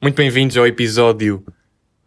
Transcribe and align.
Muito 0.00 0.16
bem-vindos 0.16 0.56
ao 0.56 0.66
episódio 0.66 1.44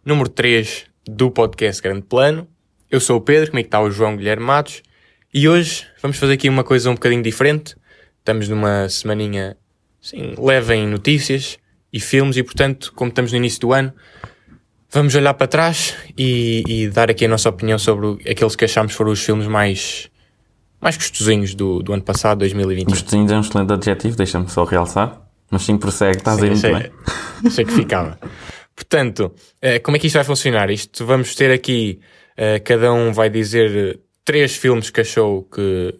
número 0.06 0.30
3 0.30 0.86
do 1.06 1.30
podcast 1.30 1.82
Grande 1.82 2.04
Plano. 2.04 2.48
Eu 2.90 3.00
sou 3.00 3.18
o 3.18 3.22
Pedro, 3.22 3.52
comigo 3.52 3.68
está 3.68 3.82
o 3.82 3.92
João 3.92 4.16
Guilherme 4.16 4.46
Matos 4.46 4.82
e 5.34 5.48
hoje 5.48 5.86
vamos 6.02 6.18
fazer 6.18 6.34
aqui 6.34 6.50
uma 6.50 6.64
coisa 6.64 6.90
um 6.90 6.94
bocadinho 6.94 7.22
diferente. 7.22 7.76
Estamos 8.20 8.48
numa 8.48 8.88
semaninha 8.90 9.58
sim, 10.02 10.34
leve 10.38 10.74
em 10.74 10.88
notícias 10.88 11.60
e 11.92 12.00
filmes 12.00 12.38
e, 12.38 12.44
portanto, 12.44 12.92
como 12.96 13.10
estamos 13.10 13.32
no 13.32 13.38
início 13.38 13.60
do 13.60 13.74
ano, 13.74 13.94
vamos 14.92 15.16
olhar 15.16 15.34
para 15.34 15.48
trás 15.48 15.96
e, 16.18 16.64
e 16.68 16.90
dar 16.90 17.10
aqui 17.10 17.26
a 17.26 17.28
nossa 17.28 17.50
opinião 17.50 17.80
sobre 17.80 18.30
aqueles 18.30 18.56
que 18.56 18.66
achamos 18.66 18.94
foram 18.94 19.12
os 19.12 19.24
filmes 19.24 19.48
mais, 19.48 20.10
mais 20.80 20.98
gostosinhos 20.98 21.56
do, 21.56 21.82
do 21.82 21.94
ano 21.94 22.04
passado, 22.04 22.40
2021. 22.40 22.90
Gostosinhos 22.90 23.32
é 23.32 23.38
um 23.38 23.42
excelente 23.42 23.74
adjetivo, 23.74 24.18
deixa-me 24.18 24.50
só 24.50 24.64
realçar. 24.64 25.22
Mas 25.50 25.64
sim, 25.64 25.78
prossegue, 25.78 26.18
estás 26.18 26.38
Sim, 26.38 26.44
aí 26.44 26.50
muito 26.52 26.66
achei, 26.66 26.80
bem. 26.80 26.92
achei 27.46 27.66
que 27.66 27.74
ficava. 27.74 28.18
Portanto, 28.74 29.34
eh, 29.62 29.80
como 29.80 29.98
é 29.98 30.00
que 30.00 30.08
isto 30.08 30.16
vai 30.16 30.24
funcionar? 30.24 30.70
Isto 30.70 31.06
vamos 31.06 31.36
ter 31.36 31.52
aqui, 31.52 32.00
eh, 32.38 32.60
cada 32.60 32.94
um 32.94 33.12
vai 33.12 33.30
dizer 33.30 33.96
eh, 33.96 34.00
três 34.24 34.56
filmes 34.56 34.90
que 34.90 35.02
achou 35.02 35.44
que, 35.44 35.94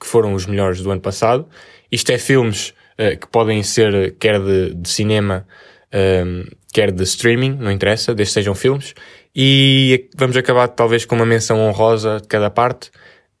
que 0.00 0.06
foram 0.06 0.32
os 0.32 0.46
melhores 0.46 0.80
do 0.80 0.90
ano 0.90 1.00
passado. 1.00 1.46
Isto 1.92 2.10
é 2.12 2.18
filmes 2.18 2.72
que 3.18 3.26
podem 3.28 3.62
ser 3.62 4.14
quer 4.18 4.38
de, 4.38 4.74
de 4.74 4.86
cinema, 4.90 5.46
ehm, 5.92 6.44
quer 6.72 6.92
de 6.92 7.02
streaming, 7.04 7.56
não 7.58 7.70
interessa, 7.70 8.14
desde 8.14 8.34
sejam 8.34 8.54
filmes. 8.54 8.94
E 9.34 10.08
vamos 10.16 10.36
acabar 10.36 10.68
talvez 10.68 11.04
com 11.04 11.14
uma 11.14 11.26
menção 11.26 11.58
honrosa 11.60 12.18
de 12.20 12.28
cada 12.28 12.50
parte 12.50 12.90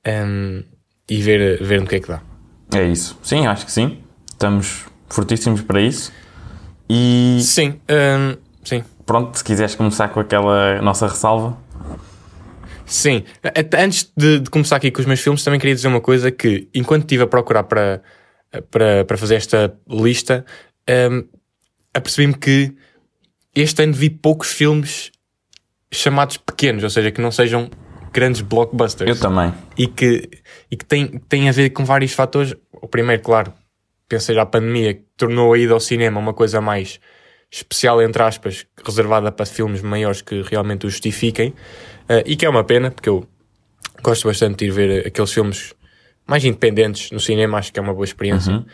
ehm, 0.04 0.62
e 1.08 1.20
ver, 1.20 1.62
ver 1.62 1.80
no 1.80 1.86
que 1.86 1.96
é 1.96 2.00
que 2.00 2.08
dá. 2.08 2.22
É 2.74 2.84
isso. 2.84 3.18
Sim, 3.22 3.46
acho 3.46 3.66
que 3.66 3.72
sim. 3.72 3.98
Estamos 4.32 4.84
fortíssimos 5.08 5.62
para 5.62 5.80
isso. 5.80 6.12
E 6.88 7.38
Sim, 7.42 7.80
ehm, 7.88 8.36
sim. 8.64 8.84
pronto, 9.06 9.36
se 9.36 9.44
quiseres 9.44 9.74
começar 9.74 10.08
com 10.08 10.20
aquela 10.20 10.80
nossa 10.82 11.06
ressalva. 11.06 11.56
Sim, 12.84 13.22
antes 13.78 14.10
de, 14.16 14.40
de 14.40 14.50
começar 14.50 14.74
aqui 14.74 14.90
com 14.90 15.00
os 15.00 15.06
meus 15.06 15.20
filmes, 15.20 15.44
também 15.44 15.60
queria 15.60 15.76
dizer 15.76 15.86
uma 15.86 16.00
coisa 16.00 16.32
que, 16.32 16.68
enquanto 16.74 17.02
estive 17.02 17.22
a 17.22 17.26
procurar 17.28 17.62
para, 17.62 18.02
para, 18.68 19.04
para 19.04 19.16
fazer 19.16 19.36
esta 19.36 19.72
lista, 19.88 20.44
hum, 21.10 21.24
apercebi-me 21.94 22.34
que 22.34 22.74
este 23.54 23.82
ano 23.82 23.92
vi 23.92 24.10
poucos 24.10 24.52
filmes 24.52 25.10
chamados 25.92 26.36
pequenos, 26.36 26.84
ou 26.84 26.90
seja, 26.90 27.10
que 27.10 27.20
não 27.20 27.30
sejam 27.30 27.68
grandes 28.12 28.40
blockbusters. 28.40 29.08
Eu 29.08 29.18
também. 29.18 29.52
E 29.76 29.86
que, 29.86 30.28
e 30.70 30.76
que 30.76 30.84
tem, 30.84 31.06
tem 31.28 31.48
a 31.48 31.52
ver 31.52 31.70
com 31.70 31.84
vários 31.84 32.12
fatores. 32.12 32.54
O 32.72 32.88
primeiro, 32.88 33.22
claro, 33.22 33.52
pensei 34.08 34.34
já 34.34 34.42
a 34.42 34.46
pandemia, 34.46 34.94
que 34.94 35.04
tornou 35.16 35.52
a 35.52 35.58
ida 35.58 35.72
ao 35.72 35.80
cinema 35.80 36.18
uma 36.20 36.34
coisa 36.34 36.60
mais 36.60 37.00
especial, 37.50 38.00
entre 38.00 38.22
aspas, 38.22 38.64
reservada 38.84 39.32
para 39.32 39.44
filmes 39.44 39.82
maiores 39.82 40.22
que 40.22 40.42
realmente 40.42 40.86
o 40.86 40.90
justifiquem. 40.90 41.50
Uh, 42.08 42.22
e 42.24 42.36
que 42.36 42.46
é 42.46 42.48
uma 42.48 42.64
pena, 42.64 42.90
porque 42.90 43.08
eu 43.08 43.26
gosto 44.02 44.28
bastante 44.28 44.58
de 44.58 44.66
ir 44.66 44.70
ver 44.70 45.06
aqueles 45.06 45.32
filmes 45.32 45.74
mais 46.26 46.44
independentes 46.44 47.10
no 47.10 47.18
cinema, 47.18 47.58
acho 47.58 47.72
que 47.72 47.78
é 47.78 47.82
uma 47.82 47.92
boa 47.92 48.04
experiência. 48.04 48.64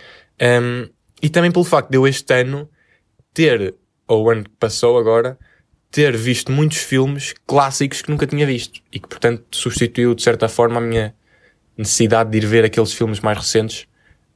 Um, 0.40 0.88
e 1.22 1.30
também 1.30 1.50
pelo 1.50 1.64
facto 1.64 1.90
de 1.90 1.96
eu 1.96 2.06
este 2.06 2.32
ano 2.34 2.68
ter, 3.36 3.74
ou 4.08 4.24
o 4.24 4.30
ano 4.30 4.44
que 4.44 4.50
passou 4.58 4.96
agora, 4.96 5.38
ter 5.90 6.16
visto 6.16 6.50
muitos 6.50 6.78
filmes 6.78 7.34
clássicos 7.46 8.00
que 8.00 8.10
nunca 8.10 8.26
tinha 8.26 8.46
visto 8.46 8.80
e 8.90 8.98
que, 8.98 9.06
portanto, 9.06 9.44
substituiu 9.54 10.14
de 10.14 10.22
certa 10.22 10.48
forma 10.48 10.78
a 10.78 10.80
minha 10.80 11.14
necessidade 11.76 12.30
de 12.30 12.38
ir 12.38 12.46
ver 12.46 12.64
aqueles 12.64 12.94
filmes 12.94 13.20
mais 13.20 13.36
recentes. 13.36 13.86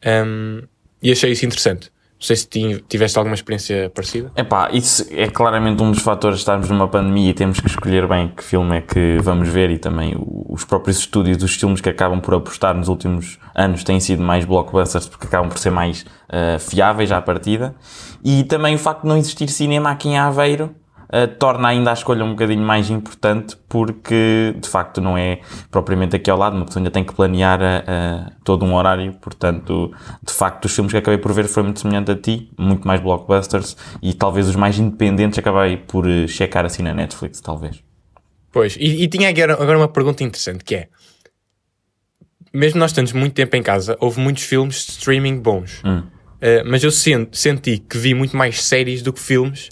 Um, 0.04 0.66
e 1.02 1.10
achei 1.10 1.32
isso 1.32 1.46
interessante. 1.46 1.90
Não 2.20 2.26
sei 2.26 2.36
se 2.36 2.46
ti- 2.46 2.84
tiveste 2.86 3.16
alguma 3.16 3.34
experiência 3.34 3.90
parecida. 3.94 4.30
Epá, 4.36 4.68
isso 4.74 5.06
é 5.10 5.26
claramente 5.26 5.82
um 5.82 5.90
dos 5.90 6.02
fatores 6.02 6.36
de 6.36 6.42
estarmos 6.42 6.68
numa 6.68 6.86
pandemia 6.86 7.30
e 7.30 7.32
temos 7.32 7.58
que 7.60 7.66
escolher 7.66 8.06
bem 8.06 8.28
que 8.28 8.44
filme 8.44 8.76
é 8.76 8.80
que 8.82 9.16
vamos 9.22 9.48
ver 9.48 9.70
e 9.70 9.78
também 9.78 10.14
os 10.18 10.62
próprios 10.62 10.98
estúdios 10.98 11.38
dos 11.38 11.54
filmes 11.54 11.80
que 11.80 11.88
acabam 11.88 12.20
por 12.20 12.34
apostar 12.34 12.74
nos 12.76 12.88
últimos 12.88 13.38
anos 13.54 13.82
têm 13.84 13.98
sido 13.98 14.22
mais 14.22 14.44
blockbusters 14.44 15.08
porque 15.08 15.26
acabam 15.26 15.48
por 15.48 15.58
ser 15.58 15.70
mais 15.70 16.04
ah, 16.28 16.58
fiáveis 16.58 17.10
à 17.10 17.22
partida 17.22 17.74
e 18.22 18.44
também 18.44 18.74
o 18.74 18.78
facto 18.78 19.02
de 19.02 19.08
não 19.08 19.16
existir 19.16 19.48
cinema 19.48 19.90
aqui 19.90 20.08
em 20.10 20.18
Aveiro 20.18 20.74
ah, 21.12 21.26
torna 21.26 21.68
ainda 21.68 21.90
a 21.90 21.94
escolha 21.94 22.24
um 22.24 22.30
bocadinho 22.30 22.62
mais 22.62 22.88
importante 22.90 23.56
porque 23.68 24.54
de 24.58 24.68
facto 24.68 25.00
não 25.00 25.16
é 25.18 25.40
propriamente 25.70 26.16
aqui 26.16 26.30
ao 26.30 26.38
lado, 26.38 26.56
uma 26.56 26.64
pessoa 26.64 26.80
ainda 26.80 26.90
tem 26.90 27.04
que 27.04 27.14
planear 27.14 27.60
ah, 27.62 28.32
todo 28.44 28.64
um 28.64 28.74
horário, 28.74 29.12
portanto 29.14 29.92
de 30.22 30.32
facto 30.32 30.64
os 30.66 30.74
filmes 30.74 30.92
que 30.92 30.98
acabei 30.98 31.18
por 31.18 31.32
ver 31.32 31.46
foi 31.46 31.62
muito 31.62 31.80
semelhante 31.80 32.10
a 32.10 32.16
ti, 32.16 32.50
muito 32.58 32.86
mais 32.86 33.00
blockbusters 33.00 33.76
e 34.02 34.14
talvez 34.14 34.48
os 34.48 34.56
mais 34.56 34.78
independentes. 34.78 35.38
Acabei 35.38 35.76
por 35.76 36.08
eh, 36.08 36.26
checar 36.26 36.64
assim 36.64 36.82
na 36.82 36.94
Netflix, 36.94 37.40
talvez. 37.40 37.82
Pois, 38.52 38.76
e, 38.76 39.02
e 39.04 39.08
tinha 39.08 39.28
agora 39.28 39.76
uma 39.78 39.88
pergunta 39.88 40.24
interessante 40.24 40.64
que 40.64 40.74
é: 40.74 40.88
mesmo 42.52 42.80
nós 42.80 42.90
estamos 42.90 43.12
muito 43.12 43.34
tempo 43.34 43.54
em 43.56 43.62
casa, 43.62 43.96
houve 44.00 44.20
muitos 44.20 44.42
filmes 44.44 44.86
de 44.86 44.92
streaming 44.92 45.38
bons, 45.40 45.82
Uh, 46.42 46.64
mas 46.64 46.82
eu 46.82 46.90
sen- 46.90 47.28
senti 47.32 47.76
que 47.76 47.98
vi 47.98 48.14
muito 48.14 48.34
mais 48.34 48.64
séries 48.64 49.02
do 49.02 49.12
que 49.12 49.20
filmes, 49.20 49.68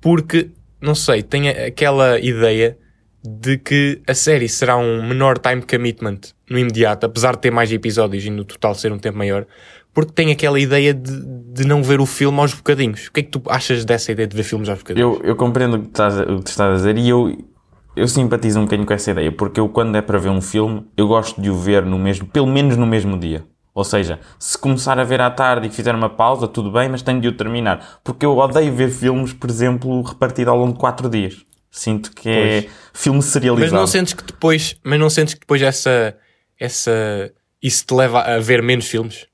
porque 0.00 0.50
não 0.80 0.94
sei, 0.94 1.22
a- 1.22 1.66
aquela 1.66 2.18
ideia 2.18 2.76
de 3.22 3.58
que 3.58 4.00
a 4.06 4.14
série 4.14 4.48
será 4.48 4.76
um 4.76 5.06
menor 5.06 5.38
time 5.38 5.62
commitment 5.62 6.20
no 6.48 6.58
imediato, 6.58 7.04
apesar 7.06 7.34
de 7.36 7.42
ter 7.42 7.50
mais 7.50 7.70
episódios 7.70 8.24
e 8.24 8.30
no 8.30 8.44
total 8.44 8.74
ser 8.74 8.92
um 8.92 8.98
tempo 8.98 9.18
maior, 9.18 9.46
porque 9.92 10.12
tem 10.12 10.32
aquela 10.32 10.58
ideia 10.58 10.94
de, 10.94 11.12
de 11.52 11.66
não 11.66 11.82
ver 11.82 12.00
o 12.00 12.06
filme 12.06 12.38
aos 12.40 12.54
bocadinhos. 12.54 13.08
O 13.08 13.12
que 13.12 13.20
é 13.20 13.22
que 13.22 13.28
tu 13.30 13.42
achas 13.46 13.84
dessa 13.84 14.10
ideia 14.12 14.26
de 14.26 14.34
ver 14.36 14.42
filmes 14.42 14.68
aos 14.68 14.78
bocadinhos? 14.78 15.18
Eu, 15.18 15.22
eu 15.22 15.36
compreendo 15.36 15.76
o 15.76 15.80
que, 15.82 15.88
estás 15.88 16.18
o 16.18 16.40
que 16.42 16.48
estás 16.50 16.72
a 16.72 16.76
dizer 16.76 16.96
e 16.96 17.08
eu, 17.08 17.36
eu 17.94 18.08
simpatizo 18.08 18.58
um 18.58 18.64
bocadinho 18.64 18.86
com 18.86 18.94
essa 18.94 19.10
ideia, 19.10 19.30
porque 19.30 19.60
eu 19.60 19.68
quando 19.68 19.96
é 19.96 20.00
para 20.02 20.18
ver 20.18 20.30
um 20.30 20.40
filme, 20.40 20.86
eu 20.96 21.06
gosto 21.06 21.40
de 21.42 21.50
o 21.50 21.56
ver 21.56 21.84
no 21.84 21.98
mesmo, 21.98 22.26
pelo 22.26 22.46
menos 22.46 22.76
no 22.76 22.86
mesmo 22.86 23.18
dia. 23.18 23.44
Ou 23.74 23.84
seja, 23.84 24.18
se 24.38 24.58
começar 24.58 24.98
a 24.98 25.04
ver 25.04 25.20
à 25.20 25.30
tarde 25.30 25.68
e 25.68 25.70
fizer 25.70 25.94
uma 25.94 26.10
pausa, 26.10 26.48
tudo 26.48 26.72
bem, 26.72 26.88
mas 26.88 27.02
tenho 27.02 27.20
de 27.20 27.28
o 27.28 27.32
terminar. 27.32 28.00
Porque 28.02 28.26
eu 28.26 28.36
odeio 28.36 28.74
ver 28.74 28.90
filmes, 28.90 29.32
por 29.32 29.48
exemplo, 29.48 30.02
repartido 30.02 30.50
ao 30.50 30.56
longo 30.58 30.72
de 30.72 30.78
4 30.78 31.08
dias. 31.08 31.44
Sinto 31.70 32.10
que 32.12 32.28
é 32.28 32.68
filme 32.92 33.18
Mas 33.18 33.26
serializado. 33.26 33.76
não 33.80 33.86
sentes 33.86 34.12
que 34.12 34.24
depois, 34.24 34.76
mas 34.82 34.98
não 34.98 35.08
sentes 35.08 35.34
que 35.34 35.40
depois 35.40 35.62
essa, 35.62 36.16
essa, 36.58 37.32
isso 37.62 37.86
te 37.86 37.94
leva 37.94 38.20
a 38.22 38.40
ver 38.40 38.60
menos 38.60 38.86
filmes 38.86 39.26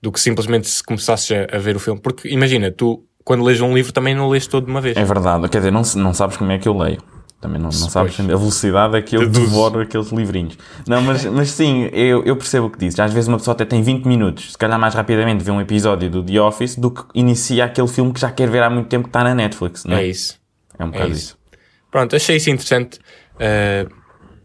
do 0.00 0.10
que 0.10 0.18
simplesmente 0.18 0.66
se 0.66 0.82
começasses 0.82 1.30
a, 1.30 1.56
a 1.56 1.58
ver 1.58 1.76
o 1.76 1.80
filme? 1.80 2.00
Porque 2.00 2.28
imagina, 2.28 2.70
tu 2.70 3.04
quando 3.22 3.44
lês 3.44 3.60
um 3.60 3.74
livro 3.74 3.92
também 3.92 4.14
não 4.14 4.28
lês 4.28 4.46
todo 4.46 4.64
de 4.64 4.70
uma 4.70 4.80
vez. 4.80 4.96
É 4.96 5.04
verdade, 5.04 5.48
quer 5.48 5.58
dizer, 5.58 5.70
não, 5.70 5.82
não 5.96 6.14
sabes 6.14 6.36
como 6.36 6.52
é 6.52 6.58
que 6.58 6.68
eu 6.68 6.76
leio. 6.76 7.02
Também 7.44 7.60
não, 7.60 7.68
não 7.68 7.90
sabes 7.90 8.18
a 8.18 8.22
velocidade 8.22 8.96
a 8.96 9.02
que 9.02 9.18
eu 9.18 9.28
devoro 9.28 9.78
aqueles 9.78 10.10
livrinhos. 10.10 10.56
Não, 10.88 11.02
mas, 11.02 11.26
mas 11.26 11.50
sim, 11.50 11.90
eu, 11.92 12.24
eu 12.24 12.34
percebo 12.36 12.68
o 12.68 12.70
que 12.70 12.78
dizes. 12.78 12.98
Às 12.98 13.12
vezes 13.12 13.28
uma 13.28 13.36
pessoa 13.36 13.52
até 13.52 13.66
tem 13.66 13.82
20 13.82 14.06
minutos, 14.06 14.52
se 14.52 14.56
calhar 14.56 14.78
mais 14.78 14.94
rapidamente 14.94 15.44
vê 15.44 15.50
um 15.50 15.60
episódio 15.60 16.08
do 16.08 16.24
The 16.24 16.40
Office 16.40 16.74
do 16.76 16.90
que 16.90 17.02
inicia 17.14 17.66
aquele 17.66 17.86
filme 17.86 18.14
que 18.14 18.20
já 18.20 18.30
quer 18.30 18.48
ver 18.48 18.62
há 18.62 18.70
muito 18.70 18.88
tempo 18.88 19.04
que 19.04 19.08
está 19.10 19.22
na 19.22 19.34
Netflix, 19.34 19.84
não 19.84 19.94
é? 19.94 20.04
É 20.04 20.06
isso. 20.06 20.40
É 20.78 20.84
um 20.86 20.90
bocado 20.90 21.10
isso. 21.10 21.20
isso. 21.20 21.38
Pronto, 21.90 22.16
achei 22.16 22.36
isso 22.36 22.48
interessante 22.48 22.98
uh, 23.34 23.94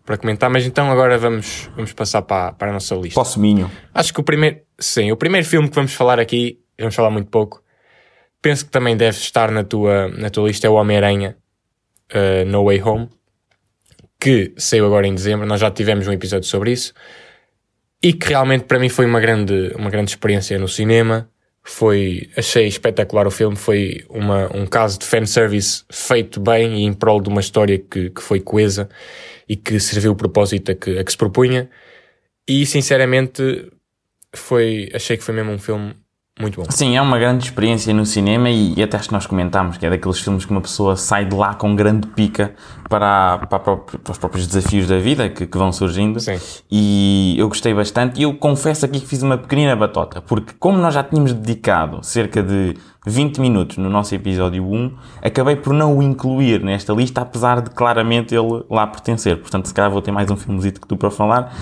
para 0.06 0.18
comentar, 0.18 0.50
mas 0.50 0.66
então 0.66 0.92
agora 0.92 1.18
vamos, 1.18 1.70
vamos 1.78 1.94
passar 1.94 2.22
para, 2.24 2.52
para 2.52 2.72
a 2.72 2.74
nossa 2.74 2.96
lista. 2.96 3.18
Posso 3.18 3.40
minho. 3.40 3.72
Acho 3.94 4.14
que 4.14 4.20
o 4.20 4.24
primeiro, 4.24 4.60
sim, 4.78 5.10
o 5.10 5.16
primeiro 5.16 5.48
filme 5.48 5.70
que 5.70 5.76
vamos 5.76 5.94
falar 5.94 6.20
aqui, 6.20 6.60
vamos 6.78 6.96
falar 6.96 7.12
muito 7.12 7.30
pouco, 7.30 7.64
penso 8.42 8.66
que 8.66 8.72
também 8.72 8.98
deve 8.98 9.18
estar 9.18 9.52
na 9.52 9.64
tua, 9.64 10.10
na 10.10 10.30
tua 10.30 10.50
lista, 10.50 10.68
é 10.68 10.70
o 10.70 10.74
Homem-Aranha 10.74 11.38
uh, 12.14 12.46
No 12.46 12.66
Way 12.66 12.82
Home, 12.84 13.10
que 14.20 14.54
saiu 14.58 14.86
agora 14.86 15.08
em 15.08 15.16
dezembro, 15.16 15.48
nós 15.48 15.60
já 15.60 15.72
tivemos 15.72 16.08
um 16.08 16.12
episódio 16.12 16.48
sobre 16.48 16.72
isso, 16.72 16.94
e 18.02 18.14
que 18.14 18.30
realmente 18.30 18.66
para 18.66 18.80
mim 18.80 18.90
foi 18.90 19.06
uma 19.06 19.20
grande, 19.20 19.74
uma 19.76 19.90
grande 19.90 20.12
experiência 20.12 20.58
no 20.58 20.68
cinema. 20.68 21.30
Foi, 21.62 22.30
achei 22.36 22.68
espetacular 22.68 23.28
o 23.28 23.32
filme, 23.32 23.56
foi 23.56 24.06
uma, 24.10 24.50
um 24.56 24.66
caso 24.66 24.98
de 24.98 25.06
fanservice 25.06 25.84
feito 25.92 26.40
bem 26.40 26.80
e 26.80 26.84
em 26.84 26.94
prol 26.94 27.22
de 27.22 27.30
uma 27.30 27.42
história 27.42 27.78
que, 27.78 28.10
que 28.10 28.22
foi 28.22 28.40
coesa 28.40 28.90
e 29.48 29.56
que 29.56 29.80
serviu 29.80 30.14
o 30.14 30.16
propósito 30.16 30.72
a 30.72 30.76
que, 30.76 30.98
a 30.98 31.04
que 31.04 31.12
se 31.12 31.18
propunha. 31.18 31.70
E 32.48 32.66
sinceramente 32.66 33.70
foi, 34.34 34.90
achei 34.94 35.18
que 35.18 35.24
foi 35.24 35.36
mesmo 35.36 35.52
um 35.52 35.60
filme 35.60 35.96
muito 36.40 36.62
bom. 36.62 36.68
Sim, 36.70 36.96
é 36.96 37.02
uma 37.02 37.20
grande 37.20 37.44
experiência 37.44 37.94
no 37.94 38.06
cinema 38.06 38.50
e, 38.50 38.74
e 38.76 38.82
até 38.82 38.98
acho 38.98 39.10
que 39.10 39.14
nós 39.14 39.26
comentámos 39.26 39.78
que 39.78 39.86
é 39.86 39.90
daqueles 39.90 40.20
filmes 40.20 40.46
que 40.46 40.52
uma 40.52 40.62
pessoa 40.62 40.96
sai 40.96 41.26
de 41.26 41.36
lá 41.36 41.54
com 41.54 41.76
grande 41.76 42.08
pica 42.08 42.54
para, 42.88 43.40
para, 43.40 43.60
para 43.60 44.12
os 44.12 44.18
próprios 44.18 44.48
desafios 44.48 44.88
da 44.88 44.98
vida 44.98 45.30
que, 45.30 45.46
que, 45.46 45.58
vão 45.58 45.72
surgindo. 45.72 46.20
Sim. 46.20 46.40
E 46.72 47.36
eu 47.38 47.48
gostei 47.48 47.74
bastante 47.74 48.20
e 48.20 48.24
eu 48.24 48.34
confesso 48.34 48.86
aqui 48.86 49.00
que 49.00 49.06
fiz 49.06 49.22
uma 49.22 49.38
pequenina 49.38 49.76
batota, 49.76 50.22
porque 50.22 50.54
como 50.58 50.78
nós 50.78 50.94
já 50.94 51.04
tínhamos 51.04 51.34
dedicado 51.34 52.04
cerca 52.04 52.42
de 52.42 52.76
20 53.06 53.40
minutos 53.40 53.78
no 53.78 53.90
nosso 53.90 54.16
episódio 54.16 54.64
1, 54.64 54.96
acabei 55.22 55.56
por 55.56 55.74
não 55.74 55.98
o 55.98 56.04
incluir 56.04 56.64
nesta 56.64 56.94
lista, 56.94 57.22
apesar 57.22 57.62
de 57.62 57.70
claramente 57.70 58.34
ele 58.34 58.64
lá 58.70 58.88
pertencer. 58.88 59.38
Portanto, 59.38 59.68
se 59.68 59.74
calhar 59.74 59.92
vou 59.92 60.02
ter 60.02 60.12
mais 60.12 60.30
um 60.32 60.36
filmezito 60.36 60.80
que 60.80 60.88
tu 60.88 60.96
para 60.96 61.12
falar, 61.12 61.54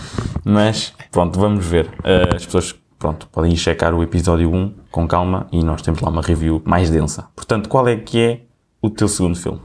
mas 0.43 0.93
pronto, 1.11 1.39
vamos 1.39 1.65
ver. 1.65 1.85
Uh, 1.99 2.35
as 2.35 2.45
pessoas 2.45 2.75
pronto, 2.97 3.27
podem 3.31 3.53
ir 3.53 3.57
checar 3.57 3.93
o 3.93 4.03
episódio 4.03 4.53
1 4.53 4.73
com 4.91 5.07
calma 5.07 5.47
e 5.51 5.63
nós 5.63 5.81
temos 5.81 6.01
lá 6.01 6.09
uma 6.09 6.21
review 6.21 6.61
mais 6.65 6.89
densa. 6.89 7.27
Portanto, 7.35 7.69
qual 7.69 7.87
é 7.87 7.95
que 7.95 8.19
é 8.19 8.41
o 8.81 8.89
teu 8.89 9.07
segundo 9.07 9.37
filme? 9.37 9.61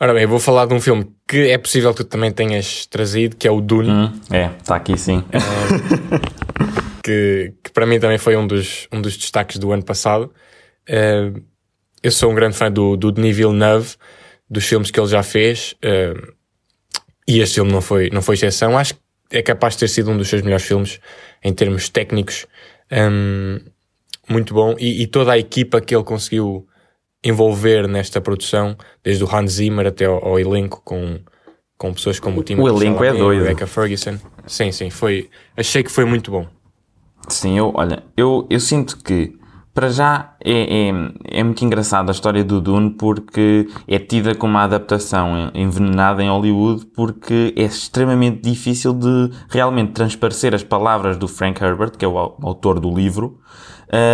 Ora 0.00 0.14
bem, 0.14 0.22
eu 0.22 0.28
vou 0.28 0.38
falar 0.38 0.66
de 0.66 0.74
um 0.74 0.80
filme 0.80 1.10
que 1.26 1.50
é 1.50 1.58
possível 1.58 1.92
que 1.92 2.04
tu 2.04 2.08
também 2.08 2.30
tenhas 2.30 2.86
trazido, 2.86 3.34
que 3.36 3.48
é 3.48 3.50
o 3.50 3.60
Dune. 3.60 3.90
Hum, 3.90 4.20
é, 4.30 4.50
está 4.60 4.76
aqui 4.76 4.96
sim. 4.96 5.24
É, 5.32 5.38
que, 7.02 7.54
que, 7.64 7.72
para 7.72 7.84
mim 7.84 7.98
também 7.98 8.16
foi 8.16 8.36
um 8.36 8.46
dos, 8.46 8.86
um 8.92 9.02
dos 9.02 9.16
destaques 9.16 9.58
do 9.58 9.72
ano 9.72 9.84
passado. 9.84 10.32
É, 10.88 11.32
eu 12.00 12.12
sou 12.12 12.30
um 12.30 12.34
grande 12.34 12.56
fã 12.56 12.70
do, 12.70 12.96
do 12.96 13.10
Denis 13.10 13.36
Villeneuve, 13.36 13.96
dos 14.48 14.64
filmes 14.64 14.90
que 14.90 15.00
ele 15.00 15.08
já 15.08 15.24
fez, 15.24 15.74
é, 15.82 16.14
e 17.26 17.40
este 17.40 17.56
filme 17.56 17.72
não 17.72 17.80
foi, 17.80 18.08
não 18.10 18.22
foi 18.22 18.36
exceção. 18.36 18.78
Acho 18.78 18.94
que 18.94 19.00
é 19.30 19.42
capaz 19.42 19.74
de 19.74 19.80
ter 19.80 19.88
sido 19.88 20.10
um 20.10 20.16
dos 20.16 20.28
seus 20.28 20.42
melhores 20.42 20.64
filmes 20.64 21.00
em 21.42 21.52
termos 21.52 21.88
técnicos. 21.88 22.46
Um, 22.90 23.60
muito 24.28 24.54
bom. 24.54 24.74
E, 24.78 25.02
e, 25.02 25.06
toda 25.06 25.32
a 25.32 25.38
equipa 25.38 25.80
que 25.80 25.94
ele 25.94 26.04
conseguiu 26.04 26.66
envolver 27.22 27.88
nesta 27.88 28.20
produção, 28.20 28.76
desde 29.02 29.24
o 29.24 29.34
Hans 29.34 29.52
Zimmer 29.52 29.86
até 29.86 30.04
ao, 30.04 30.24
ao 30.24 30.38
elenco, 30.38 30.80
com, 30.84 31.18
com 31.76 31.92
pessoas 31.92 32.18
como 32.20 32.40
o 32.40 32.42
Tim 32.42 32.56
O 32.56 32.68
elenco 32.68 33.04
é 33.04 33.12
doido. 33.12 33.42
Rebecca 33.42 33.66
Ferguson. 33.66 34.18
Sim, 34.46 34.72
sim, 34.72 34.90
foi, 34.90 35.28
achei 35.56 35.82
que 35.82 35.90
foi 35.90 36.04
muito 36.04 36.30
bom. 36.30 36.46
Sim, 37.28 37.58
eu, 37.58 37.72
olha, 37.74 38.02
eu, 38.16 38.46
eu 38.48 38.60
sinto 38.60 38.96
que 39.02 39.37
para 39.78 39.90
já 39.90 40.34
é, 40.44 40.88
é, 40.88 41.38
é, 41.38 41.44
muito 41.44 41.64
engraçada 41.64 42.10
a 42.10 42.12
história 42.12 42.42
do 42.42 42.60
Dune 42.60 42.90
porque 42.90 43.68
é 43.86 43.96
tida 43.96 44.34
como 44.34 44.54
uma 44.54 44.64
adaptação 44.64 45.52
envenenada 45.54 46.20
em 46.20 46.28
Hollywood 46.28 46.86
porque 46.86 47.54
é 47.56 47.62
extremamente 47.62 48.40
difícil 48.40 48.92
de 48.92 49.30
realmente 49.48 49.92
transparecer 49.92 50.52
as 50.52 50.64
palavras 50.64 51.16
do 51.16 51.28
Frank 51.28 51.62
Herbert, 51.62 51.92
que 51.92 52.04
é 52.04 52.08
o 52.08 52.18
autor 52.18 52.80
do 52.80 52.92
livro, 52.92 53.38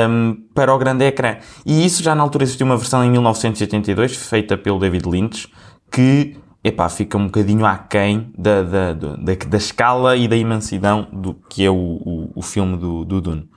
um, 0.06 0.37
para 0.55 0.75
o 0.75 0.76
grande 0.76 1.06
ecrã. 1.06 1.38
E 1.64 1.87
isso 1.87 2.02
já 2.02 2.14
na 2.14 2.22
altura 2.22 2.44
existiu 2.44 2.67
uma 2.67 2.76
versão 2.76 3.02
em 3.02 3.10
1982 3.10 4.17
feita 4.17 4.58
pelo 4.58 4.78
David 4.78 5.08
Lynch 5.08 5.49
que 5.90 6.37
epá, 6.62 6.90
fica 6.90 7.17
um 7.17 7.25
bocadinho 7.25 7.64
aquém 7.64 8.31
da, 8.37 8.62
da, 8.62 8.93
da, 8.93 9.17
da 9.17 9.56
escala 9.56 10.14
e 10.14 10.28
da 10.28 10.37
imensidão 10.37 11.08
do 11.10 11.32
que 11.32 11.64
é 11.64 11.70
o, 11.70 11.75
o, 11.75 12.32
o 12.34 12.43
filme 12.43 12.76
do, 12.76 13.02
do 13.06 13.19
Dune. 13.22 13.49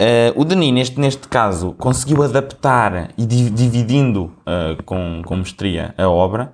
Uh, 0.00 0.40
o 0.40 0.44
Denis, 0.44 0.72
neste, 0.72 1.00
neste 1.00 1.28
caso, 1.28 1.72
conseguiu 1.78 2.22
adaptar 2.22 3.10
e 3.16 3.24
dividindo 3.24 4.24
uh, 4.24 4.82
com, 4.84 5.22
com 5.24 5.36
mestria 5.36 5.94
a 5.96 6.08
obra. 6.08 6.52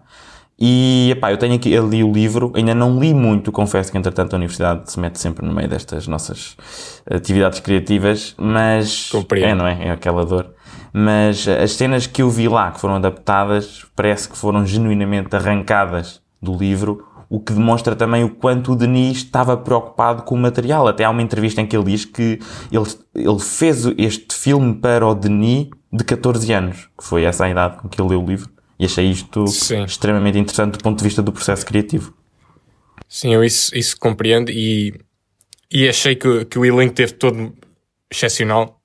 E, 0.62 1.12
epá, 1.12 1.32
eu 1.32 1.38
tenho 1.38 1.54
aqui, 1.54 1.72
eu 1.72 1.88
li 1.88 2.04
o 2.04 2.12
livro, 2.12 2.52
ainda 2.54 2.74
não 2.74 3.00
li 3.00 3.14
muito, 3.14 3.50
confesso 3.50 3.90
que 3.90 3.96
entretanto 3.96 4.34
a 4.34 4.36
universidade 4.36 4.92
se 4.92 5.00
mete 5.00 5.18
sempre 5.18 5.46
no 5.46 5.54
meio 5.54 5.66
destas 5.66 6.06
nossas 6.06 6.54
atividades 7.10 7.60
criativas, 7.60 8.34
mas... 8.36 9.08
Compreendo. 9.08 9.52
É, 9.52 9.54
não 9.54 9.66
é? 9.66 9.86
É 9.86 9.90
aquela 9.90 10.26
dor. 10.26 10.52
Mas 10.92 11.48
as 11.48 11.72
cenas 11.72 12.06
que 12.06 12.20
eu 12.20 12.28
vi 12.28 12.46
lá, 12.46 12.70
que 12.72 12.78
foram 12.78 12.96
adaptadas, 12.96 13.86
parece 13.96 14.28
que 14.28 14.36
foram 14.36 14.66
genuinamente 14.66 15.34
arrancadas 15.34 16.20
do 16.42 16.54
livro, 16.54 17.06
o 17.30 17.38
que 17.38 17.52
demonstra 17.52 17.94
também 17.94 18.24
o 18.24 18.28
quanto 18.28 18.72
o 18.72 18.76
Denis 18.76 19.18
estava 19.18 19.56
preocupado 19.56 20.24
com 20.24 20.34
o 20.34 20.38
material. 20.38 20.88
Até 20.88 21.04
há 21.04 21.10
uma 21.10 21.22
entrevista 21.22 21.60
em 21.60 21.66
que 21.66 21.76
ele 21.76 21.84
diz 21.84 22.04
que 22.04 22.40
ele, 22.72 22.84
ele 23.14 23.38
fez 23.38 23.86
este 23.96 24.34
filme 24.34 24.74
para 24.74 25.06
o 25.06 25.14
Denis 25.14 25.68
de 25.92 26.02
14 26.02 26.52
anos, 26.52 26.90
que 26.98 27.04
foi 27.04 27.22
essa 27.22 27.44
a 27.44 27.50
idade 27.50 27.78
com 27.78 27.88
que 27.88 28.00
ele 28.00 28.08
leu 28.08 28.20
o 28.20 28.26
livro. 28.26 28.50
E 28.76 28.84
achei 28.84 29.08
isto 29.08 29.46
Sim. 29.46 29.84
extremamente 29.84 30.38
interessante 30.38 30.72
do 30.72 30.82
ponto 30.82 30.98
de 30.98 31.04
vista 31.04 31.22
do 31.22 31.30
processo 31.30 31.64
criativo. 31.64 32.12
Sim, 33.08 33.32
eu 33.32 33.44
isso, 33.44 33.76
isso 33.76 33.96
compreendo 33.96 34.50
e, 34.50 35.00
e 35.70 35.88
achei 35.88 36.16
que, 36.16 36.44
que 36.46 36.58
o 36.58 36.64
elenco 36.64 36.94
teve 36.94 37.12
todo 37.12 37.54
excepcional. 38.10 38.80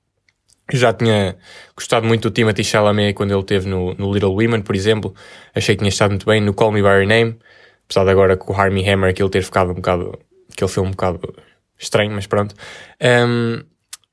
já 0.71 0.93
tinha 0.93 1.35
gostado 1.75 2.05
muito 2.05 2.29
do 2.29 2.33
Timothy 2.33 2.63
Chalamet 2.63 3.15
quando 3.15 3.31
ele 3.31 3.39
esteve 3.39 3.67
no, 3.67 3.95
no 3.95 4.13
Little 4.13 4.35
Women, 4.35 4.61
por 4.61 4.75
exemplo. 4.75 5.15
Achei 5.55 5.75
que 5.75 5.79
tinha 5.79 5.89
estado 5.89 6.11
muito 6.11 6.27
bem 6.27 6.39
no 6.41 6.53
Call 6.53 6.71
Me 6.71 6.83
By 6.83 6.89
Your 6.89 7.07
Name. 7.07 7.39
Apesar 7.85 8.03
de 8.03 8.11
agora 8.11 8.35
com 8.35 8.51
o 8.51 8.55
Harmy 8.55 8.87
Hammer 8.87 9.09
aquilo 9.09 9.29
ter 9.29 9.43
ficado 9.43 9.71
um 9.71 9.75
bocado. 9.75 10.17
aquele 10.51 10.69
filme 10.69 10.89
um 10.89 10.91
bocado 10.91 11.35
estranho, 11.79 12.11
mas 12.11 12.27
pronto. 12.27 12.55
Um, 13.01 13.63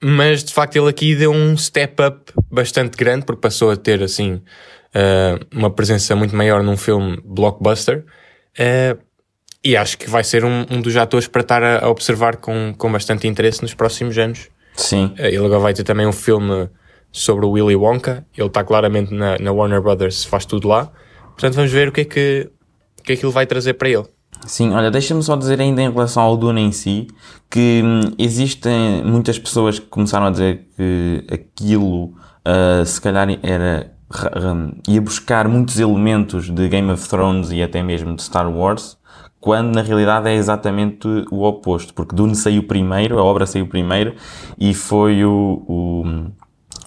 mas 0.03 0.43
de 0.43 0.53
facto 0.53 0.77
ele 0.77 0.89
aqui 0.89 1.15
deu 1.15 1.33
um 1.33 1.57
step 1.57 2.03
up 2.03 2.33
bastante 2.51 2.97
grande, 2.97 3.25
porque 3.25 3.41
passou 3.41 3.71
a 3.71 3.77
ter 3.77 4.03
assim 4.03 4.43
uh, 4.95 5.47
uma 5.55 5.71
presença 5.71 6.15
muito 6.17 6.35
maior 6.35 6.63
num 6.63 6.77
filme 6.77 7.21
blockbuster. 7.25 8.05
Uh, 8.59 9.01
e 9.65 9.77
acho 9.77 9.97
que 9.97 10.11
vai 10.11 10.25
ser 10.25 10.45
um, 10.45 10.67
um 10.69 10.81
dos 10.81 10.97
atores 10.97 11.29
para 11.29 11.43
estar 11.43 11.63
a, 11.63 11.85
a, 11.85 11.89
observar 11.89 12.37
com, 12.39 12.75
com 12.77 12.91
bastante 12.91 13.29
interesse 13.29 13.63
nos 13.63 13.75
próximos 13.75 14.19
anos. 14.19 14.49
Sim. 14.75 15.15
Uh, 15.19 15.27
ele 15.27 15.47
agora 15.47 15.61
vai 15.61 15.75
ter 15.75 15.85
também 15.85 16.07
um 16.07 16.13
filme 16.13 16.69
sobre 17.13 17.47
o 17.47 17.51
Willy 17.51 17.77
Wonka. 17.77 18.27
Ele 18.37 18.49
está 18.49 18.65
claramente 18.65 19.15
na, 19.15 19.39
na 19.39 19.53
Warner 19.53 19.81
Brothers, 19.81 20.25
faz 20.25 20.45
tudo 20.45 20.67
lá. 20.67 20.91
Portanto, 21.31 21.55
vamos 21.55 21.71
ver 21.71 21.89
o 21.89 21.93
que 21.93 22.01
é 22.01 22.05
que 22.05 22.51
que 23.03 23.13
aquilo 23.13 23.33
vai 23.33 23.47
trazer 23.47 23.75
para 23.75 23.89
ele. 23.89 24.05
Sim, 24.47 24.73
olha, 24.73 24.91
deixa-me 24.91 25.23
só 25.23 25.37
dizer 25.37 25.61
ainda 25.61 25.83
em 25.83 25.91
relação 25.91 26.23
ao 26.23 26.37
Duna 26.37 26.61
em 26.61 26.73
si, 26.73 27.07
que 27.49 27.83
hum, 27.85 28.01
existem 28.19 29.03
muitas 29.05 29.39
pessoas 29.39 29.79
que 29.79 29.87
começaram 29.87 30.27
a 30.27 30.31
dizer 30.31 30.67
que 30.77 31.25
aquilo 31.31 32.07
uh, 32.07 32.85
se 32.85 33.01
calhar 33.01 33.29
era 33.43 33.93
um, 34.37 34.73
ia 34.89 35.01
buscar 35.01 35.49
muitos 35.49 35.79
elementos 35.79 36.51
de 36.51 36.69
Game 36.69 36.91
of 36.91 37.09
Thrones 37.09 37.51
e 37.51 37.63
até 37.63 37.83
mesmo 37.83 38.17
de 38.17 38.23
Star 38.23 38.51
Wars, 38.51 38.97
quando 39.41 39.75
na 39.75 39.83
realidade 39.83 40.29
é 40.29 40.35
exatamente 40.35 41.07
o 41.31 41.43
oposto, 41.45 41.95
porque 41.95 42.15
Dune 42.15 42.35
saiu 42.35 42.65
primeiro, 42.65 43.19
a 43.19 43.23
obra 43.23 43.47
saiu 43.47 43.67
primeiro, 43.67 44.15
e 44.59 44.75
foi 44.75 45.25
o, 45.25 45.65
o 45.67 46.05